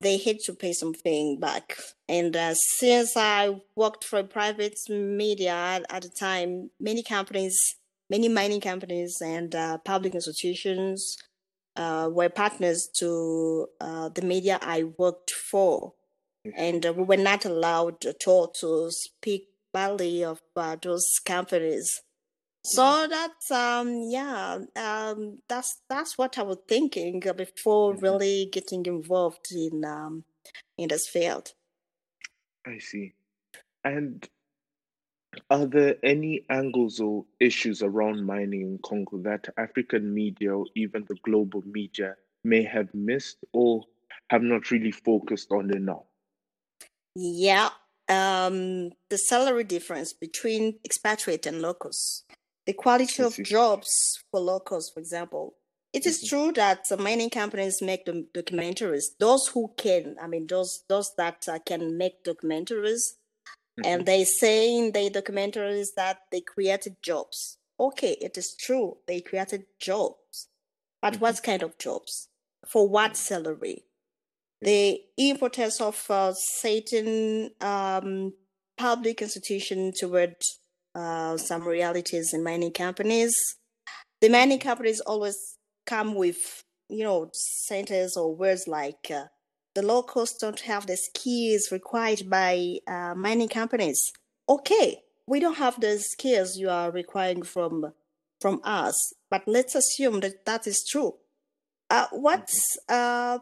they 0.00 0.16
had 0.18 0.38
to 0.40 0.54
pay 0.54 0.72
something 0.72 1.40
back. 1.40 1.76
And 2.08 2.36
uh, 2.36 2.54
since 2.54 3.16
I 3.16 3.60
worked 3.74 4.04
for 4.04 4.22
private 4.22 4.78
media 4.88 5.82
at, 5.90 6.02
the 6.02 6.08
time, 6.08 6.70
many 6.80 7.02
companies 7.02 7.78
many 8.10 8.28
mining 8.28 8.60
companies 8.60 9.20
and 9.20 9.54
uh, 9.54 9.78
public 9.78 10.14
institutions 10.14 11.16
uh, 11.76 12.08
were 12.10 12.28
partners 12.28 12.88
to 12.98 13.66
uh, 13.80 14.08
the 14.08 14.22
media 14.22 14.58
I 14.62 14.84
worked 14.98 15.30
for. 15.30 15.94
Mm-hmm. 16.46 16.60
And 16.60 16.86
uh, 16.86 16.92
we 16.92 17.04
were 17.04 17.16
not 17.16 17.44
allowed 17.44 18.04
at 18.04 18.26
all 18.26 18.48
to 18.60 18.90
speak 18.90 19.48
badly 19.72 20.24
of 20.24 20.40
uh, 20.56 20.76
those 20.80 21.20
companies. 21.24 22.02
So 22.64 23.06
that's 23.08 23.50
um 23.50 24.08
yeah 24.10 24.58
um 24.76 25.38
that's 25.48 25.80
that's 25.88 26.18
what 26.18 26.38
I 26.38 26.42
was 26.42 26.58
thinking 26.68 27.20
before 27.20 27.92
mm-hmm. 27.92 28.04
really 28.04 28.48
getting 28.52 28.84
involved 28.86 29.52
in 29.52 29.84
um 29.84 30.24
in 30.76 30.88
this 30.88 31.08
field. 31.08 31.52
I 32.66 32.78
see. 32.78 33.14
And 33.84 34.28
are 35.50 35.66
there 35.66 35.96
any 36.02 36.44
angles 36.50 37.00
or 37.00 37.24
issues 37.38 37.82
around 37.82 38.24
mining 38.24 38.62
in 38.62 38.78
Congo 38.84 39.18
that 39.18 39.48
African 39.56 40.12
media 40.12 40.54
or 40.54 40.66
even 40.74 41.04
the 41.08 41.16
global 41.22 41.62
media 41.66 42.16
may 42.44 42.62
have 42.62 42.92
missed 42.94 43.38
or 43.52 43.84
have 44.30 44.42
not 44.42 44.70
really 44.70 44.90
focused 44.90 45.52
on 45.52 45.74
enough? 45.74 46.04
Yeah, 47.14 47.70
um, 48.08 48.90
the 49.10 49.18
salary 49.18 49.64
difference 49.64 50.12
between 50.12 50.78
expatriate 50.84 51.46
and 51.46 51.60
locals, 51.60 52.24
the 52.68 52.74
quality 52.74 53.22
of 53.22 53.34
jobs 53.42 53.90
for 54.30 54.40
locals, 54.40 54.90
for 54.92 55.00
example. 55.00 55.54
It 55.92 56.04
is 56.04 56.18
mm-hmm. 56.18 56.28
true 56.28 56.52
that 56.52 56.84
mining 56.98 57.30
companies 57.30 57.80
make 57.80 58.04
the 58.04 58.26
documentaries. 58.34 59.04
Those 59.18 59.48
who 59.48 59.72
can, 59.76 60.16
I 60.22 60.26
mean, 60.28 60.46
those 60.46 60.84
those 60.88 61.10
that 61.16 61.38
uh, 61.48 61.58
can 61.66 61.96
make 61.96 62.22
documentaries 62.24 63.00
Mm-hmm. 63.78 63.92
And 63.92 64.06
they 64.06 64.24
say 64.24 64.76
in 64.76 64.92
the 64.92 65.10
documentaries 65.10 65.88
that 65.96 66.18
they 66.32 66.40
created 66.40 66.96
jobs. 67.02 67.58
Okay, 67.78 68.16
it 68.20 68.36
is 68.36 68.56
true. 68.58 68.96
They 69.06 69.20
created 69.20 69.66
jobs. 69.80 70.48
But 71.00 71.14
mm-hmm. 71.14 71.22
what 71.22 71.42
kind 71.42 71.62
of 71.62 71.78
jobs? 71.78 72.28
For 72.66 72.88
what 72.88 73.16
salary? 73.16 73.84
The 74.60 75.00
importance 75.16 75.80
of 75.80 76.04
uh, 76.10 76.32
certain 76.34 77.50
um, 77.60 78.32
public 78.76 79.22
institution 79.22 79.92
toward 79.96 80.34
uh, 80.98 81.36
some 81.36 81.62
realities 81.62 82.34
in 82.34 82.42
mining 82.42 82.72
companies. 82.72 83.56
The 84.20 84.28
mining 84.28 84.58
companies 84.58 85.00
always 85.00 85.56
come 85.86 86.14
with, 86.14 86.64
you 86.88 87.04
know, 87.04 87.30
sentences 87.32 88.16
or 88.16 88.34
words 88.34 88.66
like 88.66 89.10
uh, 89.10 89.26
the 89.74 89.82
locals 89.82 90.32
don't 90.32 90.60
have 90.60 90.86
the 90.86 90.96
skills 90.96 91.68
required 91.70 92.28
by 92.28 92.78
uh, 92.88 93.14
mining 93.14 93.48
companies. 93.48 94.12
Okay, 94.48 94.98
we 95.26 95.38
don't 95.38 95.58
have 95.58 95.80
the 95.80 95.98
skills 95.98 96.56
you 96.56 96.68
are 96.68 96.90
requiring 96.90 97.42
from 97.42 97.92
from 98.40 98.60
us, 98.64 99.12
but 99.30 99.42
let's 99.46 99.74
assume 99.74 100.20
that 100.20 100.44
that 100.46 100.66
is 100.66 100.84
true. 100.88 101.14
Uh, 101.90 102.06
what 102.12 102.48
uh, 102.88 103.38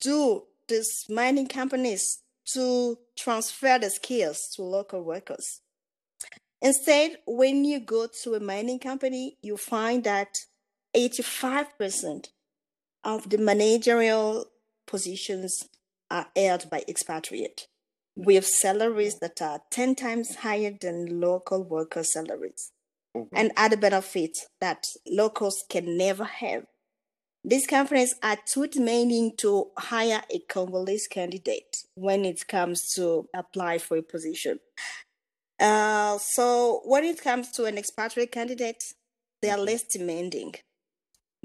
do 0.00 0.42
these 0.68 1.06
mining 1.08 1.46
companies 1.46 2.22
to 2.52 2.98
transfer 3.16 3.78
the 3.78 3.90
skills 3.90 4.48
to 4.54 4.62
local 4.62 5.02
workers? 5.02 5.60
Instead, 6.64 7.18
when 7.26 7.62
you 7.66 7.78
go 7.78 8.08
to 8.22 8.34
a 8.34 8.40
mining 8.40 8.78
company, 8.78 9.36
you 9.42 9.58
find 9.58 10.02
that 10.04 10.38
85% 10.96 12.28
of 13.04 13.28
the 13.28 13.36
managerial 13.36 14.46
positions 14.86 15.68
are 16.10 16.26
held 16.34 16.70
by 16.70 16.82
expatriate 16.88 17.66
with 18.16 18.46
salaries 18.46 19.18
that 19.18 19.42
are 19.42 19.60
10 19.70 19.94
times 19.94 20.36
higher 20.36 20.72
than 20.80 21.20
local 21.20 21.62
worker 21.62 22.02
salaries 22.02 22.72
mm-hmm. 23.14 23.36
and 23.36 23.52
other 23.58 23.76
benefits 23.76 24.46
that 24.62 24.86
locals 25.06 25.64
can 25.68 25.98
never 25.98 26.24
have. 26.24 26.64
These 27.46 27.66
companies 27.66 28.14
are 28.22 28.38
too 28.46 28.68
demanding 28.68 29.32
to 29.38 29.66
hire 29.76 30.22
a 30.30 30.38
Congolese 30.48 31.08
candidate 31.08 31.84
when 31.94 32.24
it 32.24 32.48
comes 32.48 32.94
to 32.94 33.28
apply 33.34 33.78
for 33.78 33.98
a 33.98 34.02
position. 34.02 34.60
Uh, 35.64 36.18
so 36.18 36.82
when 36.84 37.04
it 37.04 37.22
comes 37.22 37.50
to 37.52 37.64
an 37.64 37.78
expatriate 37.78 38.30
candidate, 38.30 38.82
they 39.40 39.48
are 39.50 39.56
mm-hmm. 39.56 39.66
less 39.66 39.84
demanding. 39.84 40.54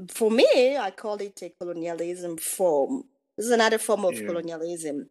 For 0.09 0.29
me, 0.29 0.77
I 0.77 0.91
call 0.91 1.15
it 1.21 1.39
a 1.41 1.49
colonialism 1.59 2.37
form 2.37 3.05
This 3.37 3.45
is 3.45 3.53
another 3.53 3.77
form 3.77 4.03
of 4.03 4.15
Yeah. 4.15 4.27
colonialism. 4.27 5.09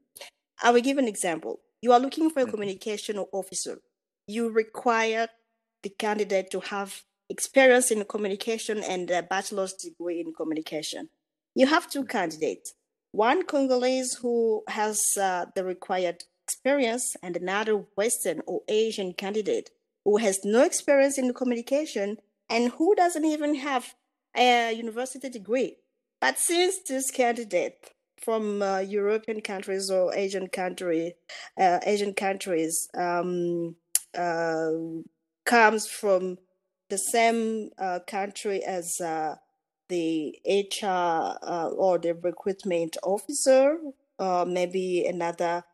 I 0.62 0.71
will 0.71 0.83
give 0.83 0.99
an 0.99 1.09
example. 1.09 1.61
You 1.81 1.93
are 1.95 2.00
looking 2.00 2.29
for 2.29 2.41
a 2.41 2.47
Mhm. 2.47 2.50
communication 2.50 3.17
officer. 3.33 3.81
You 4.27 4.50
require 4.50 5.31
the 5.83 5.88
candidate 5.88 6.50
to 6.50 6.61
have 6.61 6.91
experience 7.31 7.91
in 7.91 8.05
communication 8.05 8.83
and 8.83 9.11
a 9.11 9.23
bachelor's 9.23 9.73
degree 9.73 10.21
in 10.21 10.35
communication. 10.35 11.09
You 11.55 11.67
have 11.69 11.88
two 11.88 12.05
candidates 12.05 12.75
one 13.12 13.45
Congolese 13.45 14.15
who 14.21 14.62
has 14.69 15.00
uh, 15.19 15.47
the 15.55 15.65
required 15.65 16.25
experience, 16.49 17.14
and 17.23 17.37
another 17.37 17.75
Western 17.95 18.40
or 18.47 18.62
Asian 18.69 19.12
candidate 19.12 19.69
who 20.05 20.17
has 20.17 20.45
no 20.45 20.62
experience 20.62 21.19
in 21.19 21.35
communication 21.35 22.17
and 22.49 22.73
who 22.73 22.95
doesn't 22.95 23.26
even 23.26 23.55
have 23.57 23.95
a 24.35 24.73
university 24.73 25.28
degree. 25.28 25.76
But 26.23 26.38
since 26.38 26.78
this 26.88 27.11
candidate 27.11 27.90
from 28.25 28.62
uh, 28.62 28.78
European 28.78 29.43
countries 29.43 29.90
or 29.90 30.14
Asian 30.14 30.49
country, 30.49 31.17
uh, 31.61 31.81
Asian 31.85 32.14
countries 32.14 32.88
um, 32.97 33.76
uh, 34.17 34.71
comes 35.45 35.87
from 35.87 36.38
the 36.88 36.99
same 36.99 37.69
uh, 37.78 37.99
country 38.07 38.64
as 38.64 39.00
uh, 39.02 39.37
the 39.90 40.38
HR 40.47 41.37
uh, 41.43 41.69
or 41.76 41.99
the 41.99 42.14
recruitment 42.14 42.97
officer, 43.02 43.78
maybe 44.47 45.05
another 45.07 45.64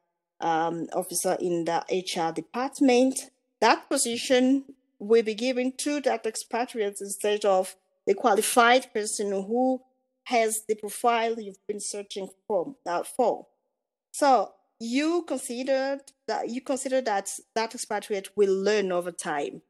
um, 0.41 0.89
officer 0.93 1.37
in 1.41 1.65
the 1.65 1.85
HR 1.91 2.33
department. 2.33 3.31
That 3.61 3.89
position 3.89 4.65
will 4.99 5.23
be 5.23 5.35
given 5.35 5.73
to 5.79 6.01
that 6.03 6.27
expatriate 6.27 7.01
instead 7.01 7.45
of 7.45 7.77
the 8.07 8.15
qualified 8.15 8.93
person 8.93 9.31
who 9.31 9.81
has 10.25 10.65
the 10.69 10.75
profile 10.75 11.39
you've 11.39 11.67
been 11.67 11.81
searching 11.81 12.29
for. 12.47 12.75
Uh, 12.87 13.03
for. 13.03 13.47
So 14.13 14.53
you 14.81 15.25
considered 15.27 16.01
that 16.27 16.49
you 16.49 16.61
consider 16.61 17.01
that 17.03 17.31
that 17.55 17.75
expatriate 17.75 18.29
will 18.37 18.55
learn 18.55 18.93
over 18.93 19.13
time, 19.13 19.63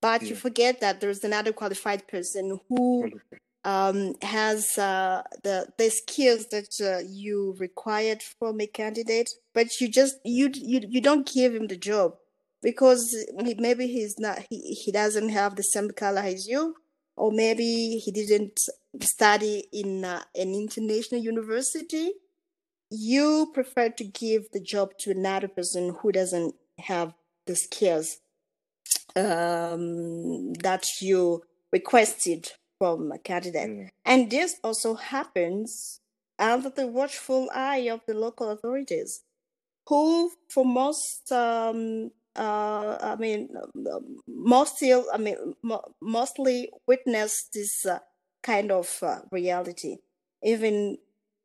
but 0.00 0.22
you 0.22 0.34
forget 0.34 0.80
that 0.80 1.00
there's 1.00 1.24
another 1.24 1.52
qualified 1.52 2.06
person 2.08 2.60
who 2.68 3.00
Qualified. 3.00 3.40
Um, 3.64 4.14
has 4.22 4.76
uh, 4.78 5.22
the 5.44 5.68
the 5.78 5.90
skills 5.90 6.46
that 6.48 6.74
uh, 6.80 7.06
you 7.08 7.54
required 7.58 8.22
from 8.22 8.60
a 8.60 8.66
candidate, 8.66 9.30
but 9.54 9.80
you 9.80 9.88
just 9.88 10.16
you 10.24 10.50
you 10.54 10.80
you 10.88 11.00
don't 11.00 11.32
give 11.32 11.54
him 11.54 11.68
the 11.68 11.76
job 11.76 12.14
because 12.62 13.16
maybe 13.58 13.86
he's 13.86 14.18
not 14.18 14.40
he, 14.50 14.74
he 14.74 14.92
doesn't 14.92 15.28
have 15.28 15.56
the 15.56 15.62
same 15.62 15.90
color 15.90 16.22
as 16.22 16.48
you, 16.48 16.74
or 17.16 17.30
maybe 17.30 17.98
he 17.98 18.10
didn't 18.10 18.58
study 19.00 19.68
in 19.72 20.04
uh, 20.04 20.22
an 20.34 20.54
international 20.54 21.20
university. 21.20 22.12
You 22.90 23.50
prefer 23.54 23.88
to 23.90 24.04
give 24.04 24.50
the 24.52 24.60
job 24.60 24.98
to 25.00 25.12
another 25.12 25.48
person 25.48 25.96
who 26.00 26.12
doesn't 26.12 26.54
have 26.78 27.14
the 27.46 27.56
skills 27.56 28.18
um, 29.16 30.52
that 30.54 30.84
you 31.00 31.42
requested 31.72 32.52
from 32.82 33.12
a 33.12 33.18
candidate. 33.18 33.70
Yeah. 33.70 33.88
And 34.04 34.28
this 34.28 34.56
also 34.64 34.94
happens 34.94 36.00
under 36.36 36.68
the 36.68 36.88
watchful 36.88 37.48
eye 37.54 37.88
of 37.88 38.00
the 38.08 38.14
local 38.14 38.50
authorities, 38.50 39.22
who, 39.88 40.32
for 40.50 40.64
most, 40.64 41.30
um, 41.30 42.10
uh, 42.34 42.98
I 43.00 43.14
mean, 43.16 43.50
um, 43.92 44.16
most 44.26 44.78
still, 44.78 45.06
I 45.14 45.18
mean, 45.18 45.36
mostly 46.00 46.70
witness 46.88 47.48
this 47.54 47.86
uh, 47.86 48.00
kind 48.42 48.72
of 48.72 48.98
uh, 49.02 49.20
reality. 49.30 49.98
Even 50.42 50.98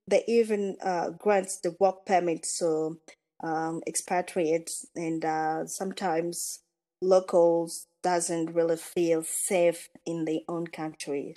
they 0.08 0.24
even 0.28 0.78
uh, 0.84 1.12
grant 1.12 1.50
the 1.64 1.76
work 1.80 2.06
permit 2.06 2.48
to 2.58 3.00
um, 3.44 3.82
expatriates, 3.86 4.88
and 4.96 5.24
uh, 5.24 5.68
sometimes 5.68 6.62
locals 7.02 7.87
doesn't 8.04 8.54
really 8.54 8.78
feel 8.78 9.24
safe 9.24 9.90
in 10.06 10.26
their 10.26 10.40
own 10.48 10.68
country. 10.68 11.36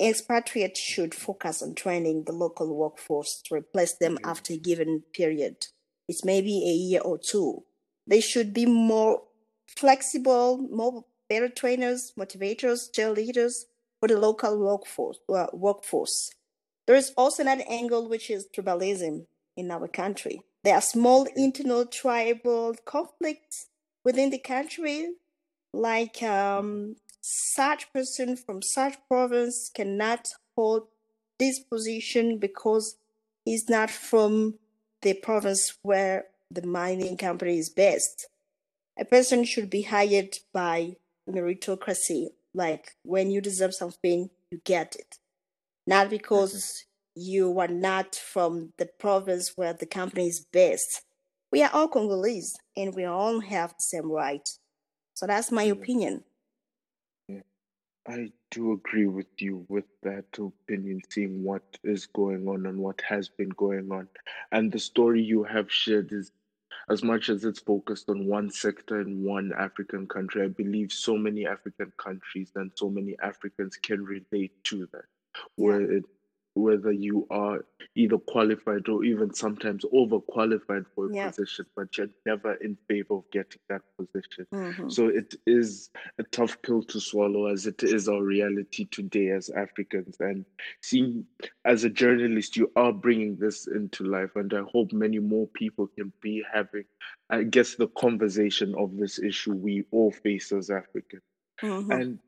Expatriates 0.00 0.80
should 0.80 1.14
focus 1.14 1.60
on 1.62 1.74
training 1.74 2.24
the 2.24 2.32
local 2.32 2.74
workforce 2.74 3.42
to 3.44 3.54
replace 3.54 3.94
them 3.94 4.18
after 4.22 4.52
a 4.52 4.58
given 4.58 5.02
period. 5.12 5.66
It 6.06 6.24
may 6.24 6.40
be 6.40 6.64
a 6.64 6.72
year 6.72 7.00
or 7.00 7.18
two. 7.18 7.64
They 8.06 8.20
should 8.20 8.54
be 8.54 8.64
more 8.64 9.22
flexible, 9.66 10.58
more 10.70 11.04
better 11.28 11.48
trainers, 11.48 12.12
motivators, 12.18 12.90
cheerleaders 12.90 13.64
for 14.00 14.08
the 14.08 14.18
local 14.18 14.58
workforce. 14.58 15.18
Uh, 15.28 15.46
workforce. 15.52 16.30
There 16.86 16.96
is 16.96 17.12
also 17.16 17.42
another 17.42 17.64
angle, 17.68 18.08
which 18.08 18.30
is 18.30 18.48
tribalism 18.56 19.26
in 19.56 19.70
our 19.70 19.88
country. 19.88 20.40
There 20.64 20.74
are 20.74 20.80
small 20.80 21.26
internal 21.36 21.84
tribal 21.86 22.74
conflicts 22.84 23.66
within 24.04 24.30
the 24.30 24.38
country, 24.38 25.08
like 25.72 26.22
um, 26.22 26.96
such 27.20 27.92
person 27.92 28.36
from 28.36 28.62
such 28.62 28.96
province 29.08 29.70
cannot 29.72 30.28
hold 30.56 30.88
this 31.38 31.60
position 31.60 32.38
because 32.38 32.96
he's 33.44 33.68
not 33.68 33.90
from 33.90 34.54
the 35.02 35.14
province 35.14 35.78
where 35.82 36.26
the 36.50 36.66
mining 36.66 37.16
company 37.16 37.58
is 37.58 37.68
based. 37.68 38.26
A 38.98 39.04
person 39.04 39.44
should 39.44 39.70
be 39.70 39.82
hired 39.82 40.38
by 40.52 40.96
meritocracy, 41.28 42.28
like 42.54 42.96
when 43.02 43.30
you 43.30 43.40
deserve 43.40 43.74
something, 43.74 44.30
you 44.50 44.60
get 44.64 44.96
it, 44.96 45.18
not 45.86 46.10
because 46.10 46.84
you 47.14 47.58
are 47.58 47.68
not 47.68 48.14
from 48.14 48.72
the 48.78 48.86
province 48.86 49.52
where 49.56 49.72
the 49.72 49.86
company 49.86 50.28
is 50.28 50.40
based. 50.40 51.02
We 51.52 51.62
are 51.62 51.70
all 51.72 51.88
Congolese 51.88 52.56
and 52.76 52.94
we 52.94 53.04
all 53.04 53.40
have 53.40 53.70
the 53.70 53.82
same 53.82 54.10
right. 54.10 54.48
So 55.18 55.26
that's 55.26 55.50
my 55.50 55.64
Yeah. 55.64 55.72
opinion. 55.72 56.22
I 58.06 58.30
do 58.52 58.70
agree 58.72 59.08
with 59.08 59.26
you 59.38 59.66
with 59.68 59.84
that 60.04 60.26
opinion, 60.38 61.02
seeing 61.10 61.42
what 61.42 61.76
is 61.82 62.06
going 62.06 62.46
on 62.46 62.66
and 62.66 62.78
what 62.78 63.00
has 63.00 63.28
been 63.28 63.48
going 63.48 63.90
on. 63.90 64.08
And 64.52 64.70
the 64.70 64.78
story 64.78 65.20
you 65.20 65.42
have 65.42 65.72
shared 65.72 66.12
is, 66.12 66.30
as 66.88 67.02
much 67.02 67.30
as 67.30 67.44
it's 67.44 67.58
focused 67.58 68.08
on 68.08 68.28
one 68.28 68.48
sector 68.48 69.00
in 69.00 69.24
one 69.24 69.52
African 69.58 70.06
country, 70.06 70.44
I 70.44 70.46
believe 70.46 70.92
so 70.92 71.16
many 71.18 71.48
African 71.48 71.92
countries 71.96 72.52
and 72.54 72.70
so 72.76 72.88
many 72.88 73.16
Africans 73.20 73.76
can 73.76 74.04
relate 74.04 74.52
to 74.66 74.86
that. 74.92 75.06
Where 75.56 75.80
it, 75.80 76.04
whether 76.58 76.92
you 76.92 77.26
are 77.30 77.64
either 77.94 78.18
qualified 78.18 78.88
or 78.88 79.04
even 79.04 79.32
sometimes 79.34 79.84
overqualified 79.86 80.84
for 80.94 81.10
a 81.10 81.14
Yeah. 81.14 81.28
position, 81.30 81.66
but 81.74 81.96
you're 81.96 82.10
never 82.26 82.54
in 82.54 82.76
favor 82.88 83.14
of 83.14 83.30
getting 83.30 83.60
that 83.68 83.82
position. 83.96 84.46
Mhm. 84.52 84.90
So 84.92 85.08
it 85.08 85.34
is 85.46 85.90
a 86.18 86.22
tough 86.24 86.60
pill 86.62 86.82
to 86.84 87.00
swallow 87.00 87.46
as 87.46 87.66
it 87.66 87.82
is 87.82 88.08
our 88.08 88.22
reality 88.22 88.86
today 88.90 89.30
as 89.30 89.50
Africans. 89.50 90.16
And 90.20 90.44
seeing 90.82 91.26
as 91.64 91.84
a 91.84 91.90
journalist, 91.90 92.56
you 92.56 92.70
are 92.76 92.92
bringing 92.92 93.36
this 93.36 93.66
into 93.66 94.04
life. 94.04 94.36
And 94.36 94.52
I 94.52 94.62
hope 94.62 94.92
many 94.92 95.18
more 95.18 95.46
people 95.48 95.86
can 95.88 96.12
be 96.20 96.44
having, 96.52 96.84
I 97.30 97.44
guess, 97.44 97.74
the 97.76 97.88
conversation 97.88 98.74
of 98.76 98.96
this 98.96 99.18
issue 99.18 99.52
we 99.52 99.84
all 99.90 100.10
face 100.10 100.52
as 100.52 100.70
Africans. 100.70 101.22
Mhm. 101.62 102.00
And 102.00 102.18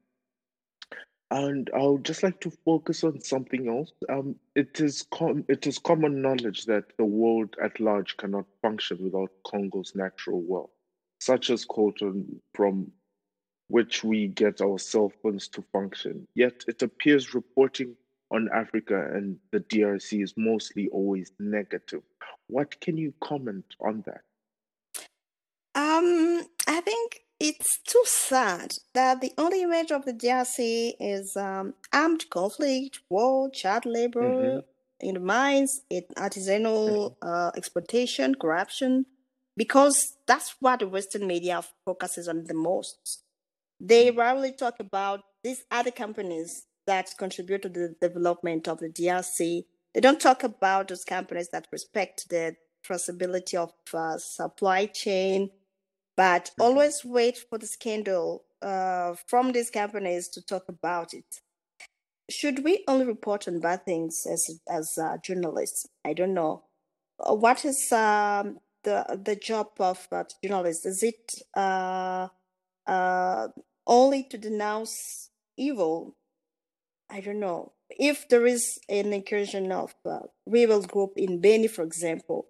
and 1.31 1.71
I 1.75 1.83
would 1.83 2.05
just 2.05 2.23
like 2.23 2.41
to 2.41 2.51
focus 2.65 3.05
on 3.05 3.21
something 3.21 3.69
else. 3.69 3.93
Um, 4.09 4.35
it 4.57 4.81
is 4.81 5.07
com- 5.13 5.45
it 5.49 5.67
is 5.67 5.79
common 5.79 6.21
knowledge 6.21 6.65
that 6.67 6.85
the 6.99 7.05
world 7.05 7.55
at 7.63 7.79
large 7.79 8.17
cannot 8.17 8.47
function 8.63 8.99
without 9.01 9.31
Congo's 9.47 9.95
natural 9.95 10.43
wealth, 10.43 10.71
such 11.21 11.51
as 11.51 11.65
coltan, 11.65 12.41
from 12.55 12.91
which 13.69 14.03
we 14.03 14.27
get 14.27 14.61
our 14.61 14.79
cell 14.79 15.13
phones 15.23 15.47
to 15.49 15.63
function. 15.73 16.27
Yet 16.35 16.65
it 16.67 16.83
appears 16.83 17.35
reporting 17.35 17.95
on 18.33 18.49
Africa 18.53 19.11
and 19.15 19.37
the 19.53 19.61
DRC 19.61 20.23
is 20.23 20.35
mostly 20.37 20.89
always 20.89 21.33
negative. 21.39 22.03
What 22.49 22.81
can 22.81 22.97
you 22.97 23.15
comment 23.23 23.65
on 23.81 24.03
that? 24.07 24.23
Um, 25.75 26.47
I 26.67 26.81
think 26.81 27.21
it's 27.39 27.81
too 27.87 28.03
sad 28.31 28.79
that 28.95 29.21
the 29.21 29.33
only 29.39 29.63
image 29.63 29.91
of 29.91 30.05
the 30.05 30.13
DRC 30.13 30.95
is 31.01 31.37
um, 31.37 31.75
armed 31.93 32.25
conflict, 32.31 33.01
war, 33.11 33.51
child 33.51 33.85
labor 33.87 34.23
Mhm. 34.31 34.63
in 35.09 35.15
the 35.15 35.21
mines, 35.21 35.73
it, 35.97 36.07
artisanal 36.27 37.17
uh, 37.31 37.51
exploitation, 37.61 38.35
corruption, 38.43 38.93
because 39.57 39.97
that's 40.27 40.51
what 40.61 40.81
the 40.81 40.89
Western 40.89 41.27
media 41.27 41.57
focuses 41.87 42.29
on 42.29 42.45
the 42.45 42.55
most. 42.71 43.23
They 43.81 44.11
rarely 44.11 44.53
talk 44.53 44.77
about 44.81 45.21
these 45.43 45.65
other 45.71 45.91
companies 45.91 46.67
that 46.87 47.07
contribute 47.19 47.63
to 47.63 47.69
the 47.69 47.95
development 48.01 48.69
of 48.69 48.79
the 48.81 48.89
DRC. 48.91 49.65
They 49.95 50.01
don't 50.01 50.21
talk 50.21 50.43
about 50.45 50.89
those 50.89 51.05
companies 51.05 51.49
that 51.51 51.67
respect 51.73 52.29
the 52.29 52.57
traceability 52.87 53.55
of 53.57 53.73
uh, 53.95 54.19
supply 54.19 54.87
chain, 54.87 55.51
but 56.23 56.45
Mhm. 56.59 56.61
always 56.67 57.05
wait 57.05 57.37
for 57.49 57.59
the 57.59 57.67
scandal 57.67 58.45
uh, 58.63 59.15
from 59.27 59.53
these 59.53 59.71
companies 59.71 60.29
to 60.35 60.41
talk 60.43 60.69
about 60.69 61.15
it. 61.15 61.31
should 62.31 62.65
we 62.65 62.85
only 62.89 63.05
report 63.07 63.49
on 63.49 63.61
bad 63.61 63.85
things 63.85 64.27
as 64.27 64.43
as 64.69 64.99
uh, 64.99 65.17
journalists? 65.27 65.87
I 66.05 66.13
don't 66.13 66.35
know. 66.35 66.65
Uh, 67.19 67.35
what 67.35 67.65
is 67.65 67.91
um, 67.93 68.61
the 68.85 69.21
the 69.29 69.37
job 69.37 69.69
of 69.81 70.07
uh, 70.13 70.25
journalists? 70.45 70.87
Is 70.87 71.03
it 71.03 71.35
uh, 71.57 72.29
uh, 72.87 73.49
only 73.87 74.25
to 74.31 74.39
denounce 74.39 75.31
evil? 75.57 76.17
I 77.11 77.21
don't 77.21 77.41
know. 77.41 77.73
If 77.91 78.29
there 78.29 78.47
is 78.47 78.79
an 78.89 79.13
incursion 79.13 79.73
of 79.73 79.95
uh, 80.05 80.21
rebel 80.47 80.83
group 80.83 81.13
in 81.17 81.41
Beni, 81.41 81.67
for 81.69 81.83
example, 81.83 82.49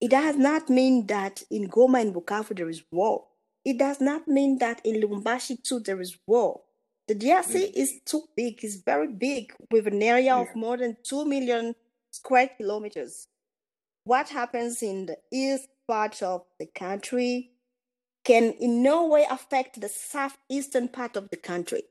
it 0.00 0.10
does 0.10 0.36
not 0.36 0.68
mean 0.68 1.06
that 1.06 1.42
in 1.50 1.68
Goma 1.68 2.00
and 2.00 2.14
Bukavu 2.14 2.56
there 2.56 2.68
is 2.68 2.82
war. 2.90 3.24
It 3.64 3.78
does 3.78 4.00
not 4.00 4.28
mean 4.28 4.58
that 4.58 4.80
in 4.84 5.00
Lubumbashi 5.00 5.62
too 5.62 5.80
there 5.80 6.00
is 6.00 6.16
war. 6.26 6.60
The 7.08 7.14
DRC 7.14 7.54
mm. 7.54 7.72
is 7.74 8.00
too 8.04 8.24
big, 8.36 8.62
it's 8.62 8.76
very 8.76 9.08
big, 9.08 9.52
with 9.70 9.86
an 9.86 10.02
area 10.02 10.24
yeah. 10.24 10.40
of 10.40 10.54
more 10.54 10.76
than 10.76 10.96
2 11.04 11.24
million 11.24 11.74
square 12.10 12.50
kilometers. 12.56 13.28
What 14.04 14.28
happens 14.28 14.82
in 14.82 15.06
the 15.06 15.16
east 15.32 15.68
part 15.86 16.22
of 16.22 16.42
the 16.58 16.66
country 16.66 17.50
can 18.24 18.52
in 18.60 18.82
no 18.82 19.06
way 19.06 19.24
affect 19.30 19.80
the 19.80 19.88
southeastern 19.88 20.88
part 20.88 21.16
of 21.16 21.30
the 21.30 21.36
country 21.36 21.82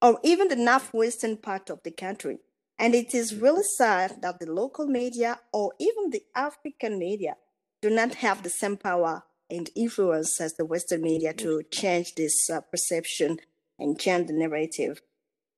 or 0.00 0.18
even 0.22 0.48
the 0.48 0.56
northwestern 0.56 1.36
part 1.36 1.70
of 1.70 1.82
the 1.82 1.90
country. 1.90 2.38
And 2.78 2.94
it 2.94 3.14
is 3.14 3.34
really 3.36 3.62
sad 3.76 4.22
that 4.22 4.40
the 4.40 4.50
local 4.50 4.86
media 4.86 5.40
or 5.52 5.72
even 5.78 6.10
the 6.10 6.22
African 6.34 6.98
media 6.98 7.36
do 7.84 7.90
not 7.90 8.14
have 8.14 8.42
the 8.42 8.48
same 8.48 8.78
power 8.78 9.24
and 9.50 9.68
influence 9.76 10.40
as 10.40 10.54
the 10.54 10.64
Western 10.64 11.02
media 11.02 11.34
to 11.34 11.62
change 11.70 12.14
this 12.14 12.48
uh, 12.48 12.62
perception 12.62 13.36
and 13.78 14.00
change 14.00 14.26
the 14.26 14.32
narrative. 14.32 15.02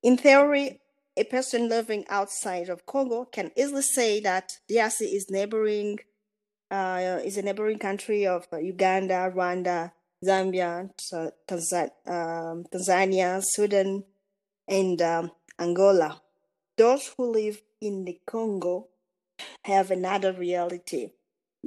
In 0.03 0.17
theory, 0.17 0.81
a 1.17 1.23
person 1.23 1.69
living 1.69 2.05
outside 2.09 2.69
of 2.69 2.85
Congo 2.85 3.27
can 3.27 3.53
easily 3.57 3.83
say 3.83 4.19
that 4.23 4.59
DRC 4.69 5.03
is 5.03 5.31
neighboring 5.31 6.01
uh, 6.69 7.21
is 7.25 7.37
a 7.37 7.43
neighboring 7.43 7.79
country 7.79 8.27
of 8.27 8.49
Uganda, 8.53 9.33
Rwanda, 9.33 9.93
Zambia, 10.25 10.91
um, 11.13 12.65
Tanzania, 12.73 13.41
Sudan, 13.41 14.03
and 14.67 15.01
um, 15.01 15.31
Angola. 15.61 16.21
Those 16.77 17.15
who 17.17 17.31
live 17.31 17.63
in 17.81 18.05
the 18.05 18.19
Congo 18.27 18.89
have 19.63 19.93
another 19.93 20.33
reality. 20.33 21.11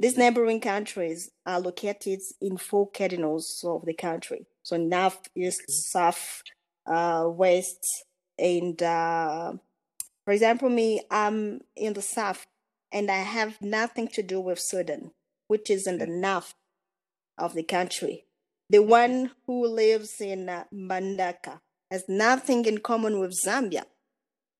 These 0.00 0.16
neighboring 0.16 0.60
countries 0.60 1.30
are 1.44 1.60
located 1.60 2.20
in 2.40 2.56
four 2.56 2.88
cardinals 2.90 3.62
of 3.66 3.84
the 3.84 3.92
country. 3.92 4.46
So 4.62 4.78
north, 4.78 5.28
east, 5.36 5.60
south, 5.68 6.42
uh, 6.86 7.26
west, 7.28 7.86
and 8.38 8.82
uh, 8.82 9.52
for 10.24 10.32
example, 10.32 10.70
me, 10.70 11.02
I'm 11.10 11.60
in 11.76 11.92
the 11.92 12.00
south, 12.00 12.46
and 12.90 13.10
I 13.10 13.18
have 13.18 13.60
nothing 13.60 14.08
to 14.14 14.22
do 14.22 14.40
with 14.40 14.58
Sudan, 14.58 15.10
which 15.48 15.68
is 15.68 15.86
in 15.86 15.98
the 15.98 16.06
north 16.06 16.54
of 17.36 17.52
the 17.52 17.62
country. 17.62 18.24
The 18.70 18.78
one 18.78 19.32
who 19.46 19.66
lives 19.66 20.18
in 20.18 20.48
uh, 20.48 20.64
Mbandaka 20.72 21.60
has 21.90 22.04
nothing 22.08 22.64
in 22.64 22.78
common 22.78 23.20
with 23.20 23.38
Zambia. 23.38 23.84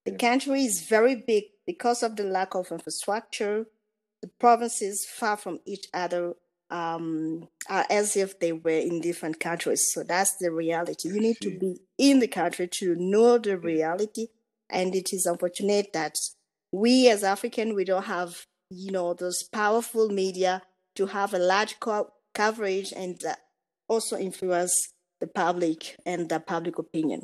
The 0.05 0.13
country 0.13 0.65
is 0.65 0.83
very 0.83 1.15
big 1.15 1.45
because 1.67 2.03
of 2.03 2.17
the 2.17 2.25
lack 2.25 2.55
of 2.55 2.71
infrastructure, 2.71 3.65
the 4.23 4.29
provinces 4.39 5.07
far 5.07 5.37
from 5.37 5.61
each 5.65 5.87
other 5.95 6.35
um, 6.71 7.49
are 7.69 7.85
as 7.91 8.17
if 8.17 8.39
they 8.39 8.53
were 8.53 8.71
in 8.71 9.01
different 9.01 9.41
countries. 9.41 9.91
So 9.93 10.03
that's 10.05 10.37
the 10.37 10.51
reality. 10.53 11.09
You 11.09 11.21
need 11.21 11.41
to 11.41 11.59
be 11.59 11.81
in 11.99 12.21
the 12.21 12.29
country 12.29 12.69
to 12.69 12.95
know 12.97 13.39
the 13.39 13.59
reality. 13.59 14.29
And 14.69 14.95
it 14.95 15.13
is 15.13 15.27
unfortunate 15.27 15.93
that 15.95 16.15
we 16.71 17.09
as 17.09 17.25
African, 17.25 17.75
we 17.75 17.85
don't 17.85 18.05
have, 18.05 18.47
you 18.71 18.93
know, 18.93 19.15
those 19.15 19.43
powerful 19.43 20.09
media 20.09 20.63
to 20.95 21.07
have 21.07 21.35
a 21.35 21.39
large 21.39 21.81
co- 21.81 22.13
coverage 22.35 22.93
and 22.93 23.23
uh, 23.25 23.35
also 23.89 24.17
influence 24.17 24.93
the 25.21 25.27
public 25.27 25.97
and 26.07 26.29
the 26.29 26.39
public 26.39 26.79
opinion. 26.79 27.23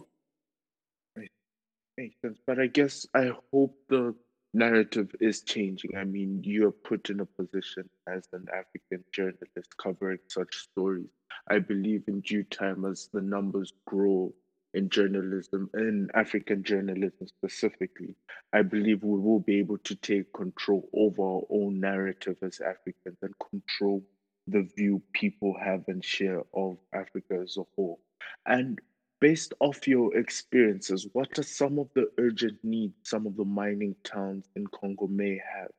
Makes 1.97 2.21
sense. 2.21 2.39
But 2.47 2.59
I 2.59 2.67
guess 2.67 3.07
I 3.15 3.33
hope 3.53 3.79
the 3.89 4.15
narrative 4.57 5.15
is 5.21 5.43
changing. 5.43 5.97
I 5.97 6.05
mean, 6.05 6.41
you're 6.43 6.71
put 6.71 7.11
in 7.11 7.21
a 7.21 7.27
position 7.27 7.89
as 8.09 8.27
an 8.33 8.47
African 8.53 9.05
journalist 9.13 9.77
covering 9.79 10.19
such 10.29 10.57
stories. 10.57 11.11
I 11.49 11.59
believe 11.59 12.05
in 12.09 12.21
due 12.21 12.45
time, 12.45 12.85
as 12.85 13.09
the 13.13 13.21
numbers 13.21 13.73
grow 13.87 14.33
in 14.73 14.89
journalism, 14.89 15.71
in 15.75 16.09
African 16.15 16.63
journalism 16.63 17.27
specifically, 17.27 18.15
I 18.53 18.63
believe 18.63 19.03
we 19.03 19.19
will 19.19 19.41
be 19.41 19.59
able 19.59 19.79
to 19.79 19.95
take 19.95 20.33
control 20.33 20.89
over 20.95 21.23
our 21.23 21.43
own 21.51 21.79
narrative 21.79 22.37
as 22.43 22.61
Africans 22.61 23.19
and 23.23 23.35
control 23.51 24.03
the 24.49 24.69
view 24.77 25.03
people 25.13 25.55
have 25.63 25.85
and 25.89 26.05
share 26.05 26.43
of 26.55 26.79
Africa 26.95 27.41
as 27.43 27.57
a 27.57 27.65
whole. 27.75 28.01
And 28.47 28.79
based 29.21 29.55
off 29.61 29.89
your 29.89 30.17
experiences, 30.17 31.07
what 31.13 31.39
are 31.39 31.43
some 31.43 31.79
of 31.79 31.89
the 31.95 32.11
urgent 32.19 32.59
needs 32.63 32.95
some 33.03 33.27
of 33.27 33.37
the 33.37 33.45
mining 33.45 33.95
towns 34.05 34.49
in 34.57 34.67
Congo 34.69 35.07
may 35.07 35.41
have? 35.55 35.71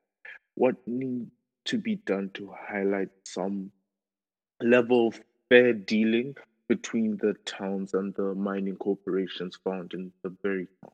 What 0.55 0.75
needs 0.87 1.31
to 1.65 1.77
be 1.77 1.95
done 1.95 2.31
to 2.33 2.53
highlight 2.57 3.09
some 3.23 3.71
level 4.61 5.07
of 5.07 5.21
fair 5.49 5.73
dealing 5.73 6.35
between 6.67 7.17
the 7.17 7.33
towns 7.45 7.93
and 7.93 8.13
the 8.15 8.33
mining 8.35 8.75
corporations 8.75 9.57
found 9.63 9.93
in 9.93 10.11
the 10.23 10.35
very 10.41 10.67
town? 10.81 10.91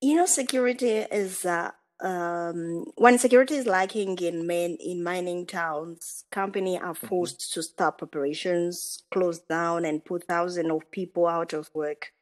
You 0.00 0.16
know, 0.16 0.26
security 0.26 0.98
is 0.98 1.44
uh, 1.44 1.72
um, 2.00 2.84
when 2.96 3.18
security 3.18 3.56
is 3.56 3.66
lacking 3.66 4.18
in 4.18 4.46
main 4.46 4.76
in 4.76 5.02
mining 5.02 5.46
towns, 5.46 6.24
companies 6.30 6.80
are 6.80 6.94
mm-hmm. 6.94 7.06
forced 7.06 7.40
mm-hmm. 7.40 7.60
to 7.60 7.62
stop 7.62 8.02
operations, 8.02 9.02
close 9.10 9.40
down, 9.40 9.84
and 9.84 10.04
put 10.04 10.24
thousands 10.24 10.70
of 10.70 10.90
people 10.90 11.26
out 11.26 11.52
of 11.52 11.70
work. 11.74 12.12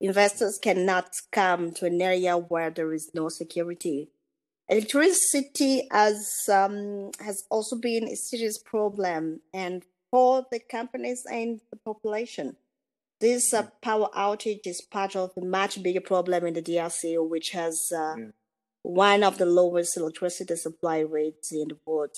Investors 0.00 0.58
cannot 0.58 1.10
come 1.30 1.72
to 1.72 1.86
an 1.86 2.00
area 2.00 2.36
where 2.36 2.70
there 2.70 2.92
is 2.94 3.10
no 3.14 3.28
security. 3.28 4.08
Electricity 4.68 5.86
has 5.90 6.48
um, 6.50 7.10
has 7.20 7.44
also 7.50 7.76
been 7.76 8.08
a 8.08 8.16
serious 8.16 8.58
problem, 8.58 9.40
and 9.52 9.82
for 10.10 10.46
the 10.50 10.60
companies 10.60 11.24
and 11.30 11.60
the 11.70 11.76
population. 11.76 12.56
This 13.20 13.52
uh, 13.52 13.66
power 13.82 14.08
outage 14.16 14.66
is 14.66 14.80
part 14.80 15.14
of 15.14 15.32
a 15.36 15.44
much 15.44 15.82
bigger 15.82 16.00
problem 16.00 16.46
in 16.46 16.54
the 16.54 16.62
DRC, 16.62 17.28
which 17.28 17.50
has 17.50 17.92
uh, 17.94 18.14
yeah 18.16 18.26
one 18.82 19.22
of 19.22 19.38
the 19.38 19.46
lowest 19.46 19.96
electricity 19.96 20.56
supply 20.56 21.00
rates 21.00 21.52
in 21.52 21.68
the 21.68 21.78
world. 21.84 22.16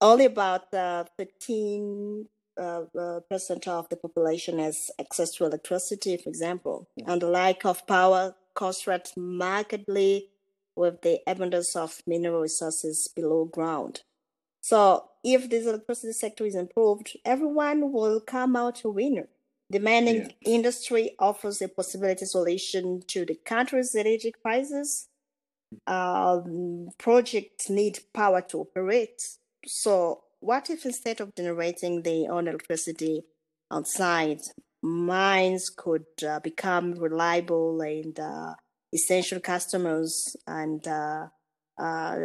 Only 0.00 0.26
about 0.26 0.72
uh, 0.72 1.04
15 1.16 2.26
uh, 2.58 2.82
uh, 2.98 3.20
percent 3.28 3.68
of 3.68 3.88
the 3.88 3.96
population 3.96 4.58
has 4.58 4.90
access 4.98 5.30
to 5.32 5.44
electricity, 5.44 6.16
for 6.16 6.28
example, 6.28 6.88
yeah. 6.96 7.12
and 7.12 7.22
the 7.22 7.28
lack 7.28 7.64
of 7.64 7.86
power 7.86 8.34
correlates 8.54 9.12
markedly 9.16 10.28
with 10.76 11.02
the 11.02 11.20
abundance 11.26 11.76
of 11.76 12.02
mineral 12.06 12.40
resources 12.40 13.08
below 13.14 13.44
ground. 13.44 14.00
So, 14.62 15.04
if 15.24 15.48
this 15.48 15.66
electricity 15.66 16.12
sector 16.12 16.44
is 16.44 16.54
improved, 16.54 17.16
everyone 17.24 17.92
will 17.92 18.20
come 18.20 18.56
out 18.56 18.84
a 18.84 18.90
winner. 18.90 19.28
The 19.68 19.78
mining 19.78 20.16
yeah. 20.42 20.54
industry 20.54 21.12
offers 21.18 21.62
a 21.62 21.68
possibility 21.68 22.26
solution 22.26 23.02
to 23.08 23.24
the 23.24 23.36
country's 23.36 23.94
energy 23.94 24.32
crisis 24.42 25.08
um, 25.86 26.88
projects 26.98 27.70
need 27.70 28.00
power 28.12 28.40
to 28.42 28.60
operate. 28.60 29.22
So, 29.66 30.22
what 30.40 30.70
if 30.70 30.84
instead 30.84 31.20
of 31.20 31.34
generating 31.34 32.02
their 32.02 32.32
own 32.32 32.48
electricity 32.48 33.22
outside, 33.70 34.40
mines 34.82 35.70
could 35.70 36.06
uh, 36.26 36.40
become 36.40 36.92
reliable 36.92 37.80
and 37.82 38.18
uh, 38.18 38.54
essential 38.94 39.40
customers 39.40 40.36
and 40.46 40.86
uh, 40.88 41.26
uh 41.78 42.16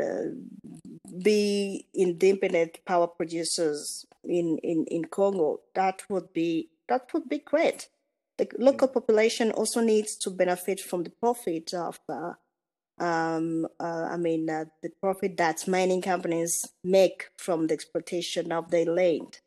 be 1.23 1.88
independent 1.93 2.79
power 2.86 3.08
producers 3.08 4.05
in, 4.23 4.58
in, 4.63 4.86
in 4.89 5.05
Congo? 5.05 5.60
That 5.75 6.03
would 6.10 6.34
be 6.34 6.69
that 6.88 7.13
would 7.13 7.27
be 7.27 7.39
great. 7.39 7.89
The 8.38 8.47
local 8.60 8.88
population 8.88 9.51
also 9.51 9.81
needs 9.81 10.15
to 10.17 10.29
benefit 10.29 10.79
from 10.79 11.03
the 11.03 11.10
profit 11.10 11.73
of 11.73 11.99
uh, 12.10 12.34
um, 12.99 13.67
uh, 13.79 14.08
I 14.12 14.17
mean, 14.17 14.49
uh, 14.49 14.65
the 14.81 14.89
profit 15.01 15.38
that 15.38 15.67
mining 15.67 16.01
companies 16.01 16.65
make 16.84 17.27
from 17.38 17.67
the 17.67 17.73
exploitation 17.73 18.51
of 18.51 18.71
their 18.71 18.86
land. 18.86 19.39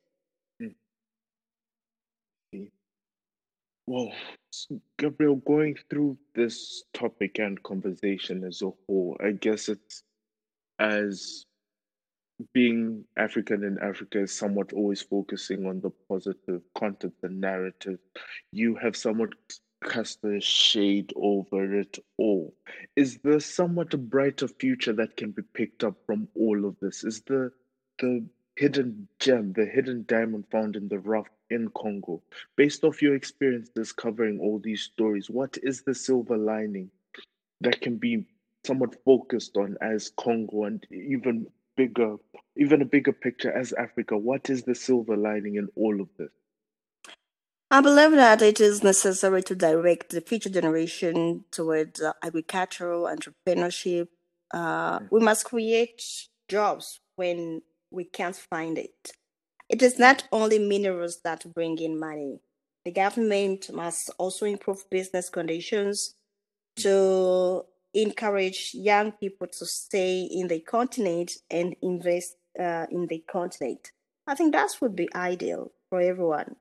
Hmm. 0.60 0.68
Well, 3.86 4.12
Gabriel, 4.98 5.36
going 5.36 5.76
through 5.88 6.18
this 6.34 6.84
topic 6.92 7.38
and 7.38 7.62
conversation 7.62 8.44
as 8.44 8.60
a 8.60 8.70
whole, 8.86 9.16
I 9.24 9.32
guess 9.32 9.70
it's 9.70 10.02
as 10.78 11.46
being 12.52 13.04
African 13.16 13.64
in 13.64 13.78
Africa 13.82 14.20
is 14.20 14.36
somewhat 14.36 14.72
always 14.72 15.02
focusing 15.02 15.66
on 15.66 15.80
the 15.80 15.90
positive 16.08 16.60
content, 16.76 17.14
the 17.22 17.30
narrative. 17.30 17.98
You 18.52 18.76
have 18.76 18.96
somewhat 18.96 19.30
cast 19.84 20.24
a 20.24 20.40
shade 20.40 21.12
over 21.16 21.78
it 21.80 21.98
all. 22.16 22.54
Is 22.96 23.18
there 23.18 23.40
somewhat 23.40 23.94
a 23.94 23.98
brighter 23.98 24.48
future 24.48 24.92
that 24.94 25.16
can 25.16 25.30
be 25.30 25.42
picked 25.42 25.84
up 25.84 25.96
from 26.06 26.28
all 26.34 26.64
of 26.64 26.76
this? 26.80 27.04
Is 27.04 27.22
the 27.22 27.52
the 28.00 28.26
hidden 28.56 29.08
gem, 29.20 29.52
the 29.52 29.66
hidden 29.66 30.04
diamond 30.08 30.44
found 30.50 30.76
in 30.76 30.88
the 30.88 30.98
rough 30.98 31.28
in 31.50 31.68
Congo? 31.70 32.22
Based 32.56 32.84
off 32.84 33.02
your 33.02 33.14
experiences 33.14 33.92
covering 33.92 34.40
all 34.40 34.58
these 34.58 34.82
stories, 34.82 35.30
what 35.30 35.56
is 35.62 35.82
the 35.82 35.94
silver 35.94 36.36
lining 36.36 36.90
that 37.60 37.80
can 37.80 37.96
be 37.96 38.26
somewhat 38.66 38.96
focused 39.04 39.56
on 39.56 39.76
as 39.80 40.12
Congo 40.16 40.64
and 40.64 40.86
even 40.90 41.46
bigger, 41.76 42.16
even 42.56 42.82
a 42.82 42.86
bigger 42.86 43.12
picture 43.12 43.52
as 43.52 43.72
Africa? 43.72 44.18
What 44.18 44.50
is 44.50 44.64
the 44.64 44.74
silver 44.74 45.16
lining 45.16 45.56
in 45.56 45.68
all 45.76 46.00
of 46.00 46.08
this? 46.18 46.30
I 47.70 47.82
believe 47.82 48.12
that 48.12 48.40
it 48.40 48.60
is 48.60 48.82
necessary 48.82 49.42
to 49.42 49.54
direct 49.54 50.10
the 50.10 50.22
future 50.22 50.48
generation 50.48 51.44
towards 51.50 52.00
uh, 52.00 52.14
agricultural 52.22 53.04
entrepreneurship. 53.04 54.08
Uh, 54.54 55.00
we 55.10 55.20
must 55.20 55.44
create 55.44 56.02
jobs 56.48 57.00
when 57.16 57.60
we 57.90 58.04
can't 58.04 58.36
find 58.36 58.78
it. 58.78 59.12
It 59.68 59.82
is 59.82 59.98
not 59.98 60.24
only 60.32 60.58
minerals 60.58 61.20
that 61.24 61.52
bring 61.52 61.78
in 61.78 62.00
money. 62.00 62.40
The 62.86 62.92
government 62.92 63.70
must 63.70 64.08
also 64.16 64.46
improve 64.46 64.88
business 64.88 65.28
conditions 65.28 66.14
to 66.76 67.66
encourage 67.92 68.70
young 68.72 69.12
people 69.12 69.46
to 69.46 69.66
stay 69.66 70.22
in 70.22 70.48
the 70.48 70.60
continent 70.60 71.32
and 71.50 71.76
invest 71.82 72.36
uh, 72.58 72.86
in 72.90 73.08
the 73.08 73.22
continent. 73.30 73.92
I 74.26 74.34
think 74.34 74.52
that 74.52 74.70
would 74.80 74.96
be 74.96 75.14
ideal 75.14 75.70
for 75.90 76.00
everyone. 76.00 76.56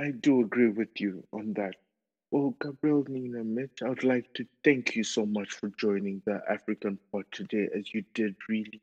I 0.00 0.12
do 0.12 0.40
agree 0.40 0.70
with 0.70 0.98
you 0.98 1.24
on 1.30 1.52
that. 1.54 1.74
Well, 2.30 2.54
Gabriel 2.62 3.04
Nina 3.06 3.44
Mitch, 3.44 3.82
I 3.84 3.90
would 3.90 4.02
like 4.02 4.32
to 4.34 4.46
thank 4.64 4.96
you 4.96 5.04
so 5.04 5.26
much 5.26 5.52
for 5.52 5.68
joining 5.76 6.22
the 6.24 6.40
African 6.48 6.98
Pod 7.12 7.24
today, 7.30 7.68
as 7.76 7.92
you 7.92 8.02
did 8.14 8.34
really 8.48 8.80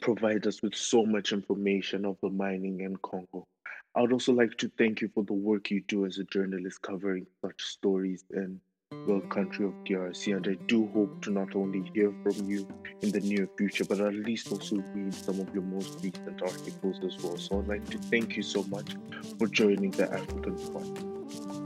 provide 0.00 0.46
us 0.46 0.62
with 0.62 0.74
so 0.74 1.04
much 1.04 1.32
information 1.32 2.06
of 2.06 2.16
the 2.22 2.30
mining 2.30 2.80
in 2.80 2.96
Congo. 2.96 3.46
I 3.94 4.00
would 4.00 4.12
also 4.12 4.32
like 4.32 4.56
to 4.58 4.70
thank 4.78 5.02
you 5.02 5.10
for 5.12 5.22
the 5.24 5.34
work 5.34 5.70
you 5.70 5.82
do 5.82 6.06
as 6.06 6.16
a 6.16 6.24
journalist 6.24 6.80
covering 6.80 7.26
such 7.42 7.60
stories 7.60 8.24
in 8.30 8.58
the 9.06 9.20
country 9.28 9.66
of 9.66 9.72
DRC. 9.84 10.36
And 10.36 10.46
I 10.48 10.54
do 10.66 10.88
hope 10.94 11.22
to 11.22 11.30
not 11.30 11.54
only 11.54 11.90
hear 11.94 12.12
from 12.22 12.48
you 12.48 12.66
in 13.02 13.10
the 13.10 13.20
near 13.20 13.48
future, 13.56 13.84
but 13.84 14.00
at 14.00 14.14
least 14.14 14.50
also 14.52 14.76
read 14.94 15.14
some 15.14 15.40
of 15.40 15.52
your 15.54 15.62
most 15.62 16.02
recent 16.02 16.42
articles 16.42 17.00
as 17.04 17.22
well. 17.22 17.36
So 17.36 17.58
I'd 17.60 17.68
like 17.68 17.88
to 17.90 17.98
thank 17.98 18.36
you 18.36 18.42
so 18.42 18.62
much 18.64 18.96
for 19.38 19.46
joining 19.46 19.90
the 19.92 20.12
African 20.12 20.56
Pod. 20.72 21.10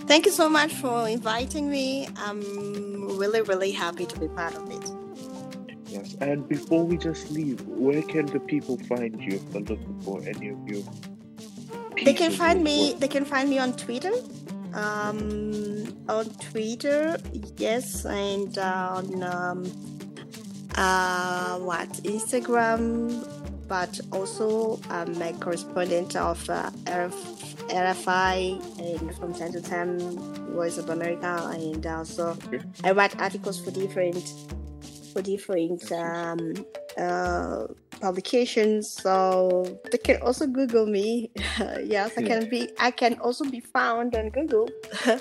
Thank 0.06 0.26
you 0.26 0.32
so 0.32 0.48
much 0.48 0.74
for 0.74 1.08
inviting 1.08 1.70
me. 1.70 2.08
I'm 2.16 3.18
really, 3.18 3.40
really 3.42 3.72
happy 3.72 4.04
to 4.06 4.20
be 4.20 4.28
part 4.28 4.54
of 4.54 4.70
it. 4.70 4.90
Yes, 5.86 6.16
and 6.20 6.46
before 6.48 6.84
we 6.84 6.96
just 6.96 7.30
leave, 7.30 7.60
where 7.66 8.02
can 8.02 8.26
the 8.26 8.40
people 8.40 8.76
find 8.88 9.20
you 9.22 9.36
if 9.36 9.50
they're 9.52 9.62
looking 9.62 10.00
for 10.02 10.20
any 10.26 10.48
of 10.50 10.58
you? 10.68 10.84
They 12.04 12.12
can 12.12 12.32
find 12.32 12.62
me. 12.62 12.94
They 12.98 13.08
can 13.08 13.24
find 13.24 13.48
me 13.48 13.58
on 13.58 13.74
Twitter. 13.74 14.12
Um, 14.74 16.04
on 16.08 16.30
Twitter, 16.50 17.16
yes, 17.56 18.04
and 18.04 18.58
on 18.58 19.22
um, 19.22 19.64
uh, 20.74 21.58
what 21.58 21.88
Instagram, 22.02 23.24
but 23.68 24.00
also 24.10 24.80
I'm 24.90 25.20
a 25.22 25.32
correspondent 25.34 26.16
of 26.16 26.50
uh, 26.50 26.70
RFI 27.68 28.78
and 28.80 29.16
from 29.16 29.32
time 29.32 29.52
to 29.52 29.60
time 29.60 29.98
Voice 30.54 30.78
of 30.78 30.90
America, 30.90 31.50
and 31.54 31.86
also 31.86 32.36
I 32.82 32.90
write 32.90 33.20
articles 33.20 33.60
for 33.60 33.70
different 33.70 34.34
for 35.12 35.22
different 35.22 35.90
um, 35.92 36.54
uh, 36.98 37.66
publications. 38.04 38.88
So 38.88 39.64
they 39.90 39.98
can 39.98 40.20
also 40.20 40.46
Google 40.46 40.84
me. 40.84 41.30
yes, 41.82 42.12
I 42.18 42.22
can 42.22 42.48
be. 42.50 42.68
I 42.78 42.90
can 42.90 43.14
also 43.24 43.48
be 43.48 43.60
found 43.60 44.14
on 44.14 44.28
Google. 44.28 44.68
uh, 45.06 45.16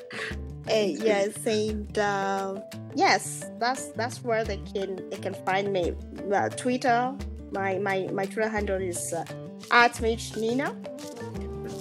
yes, 0.68 1.40
and 1.48 1.98
uh, 1.98 2.60
yes, 2.96 3.48
that's 3.60 3.96
that's 3.96 4.24
where 4.24 4.44
they 4.44 4.60
can 4.76 5.00
they 5.10 5.18
can 5.18 5.34
find 5.48 5.72
me. 5.72 5.96
Uh, 6.28 6.50
Twitter. 6.50 7.16
My 7.52 7.78
my 7.78 8.10
my 8.12 8.26
Twitter 8.26 8.50
handle 8.50 8.82
is 8.82 9.14
uh, 9.14 9.24
at 9.72 10.02
Mitch 10.02 10.36
Nina. 10.36 10.76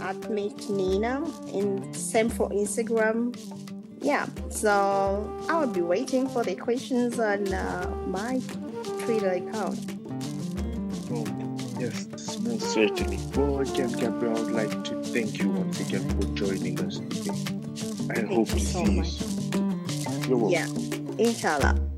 At 0.00 0.30
Mitch 0.30 0.68
Nina, 0.68 1.22
and 1.54 1.94
same 1.96 2.28
for 2.28 2.48
Instagram 2.50 3.34
yeah, 4.02 4.26
so 4.50 4.68
I 5.48 5.60
will 5.60 5.72
be 5.72 5.80
waiting 5.80 6.26
for 6.28 6.42
the 6.42 6.56
questions 6.56 7.20
on 7.20 7.46
uh, 7.54 7.88
my 8.08 8.40
Twitter 9.04 9.30
account. 9.30 10.01
Yes, 11.82 12.38
most 12.38 12.74
certainly. 12.74 13.18
Well, 13.34 13.58
again, 13.58 13.90
Gabriel, 13.90 14.36
I 14.36 14.40
would 14.40 14.52
like 14.52 14.84
to 14.84 15.02
thank 15.02 15.42
you 15.42 15.50
once 15.50 15.80
again 15.80 16.08
for 16.10 16.28
joining 16.36 16.78
us 16.78 16.98
today. 16.98 17.30
I 18.08 18.22
thank 18.22 18.28
hope 18.28 18.48
to 18.50 18.60
so 18.60 18.84
see 18.84 18.94
much. 18.94 19.06
you 19.06 19.26
soon. 19.50 20.28
You're 20.28 20.38
welcome. 20.38 21.16
Yeah, 21.18 21.26
inshallah. 21.26 21.91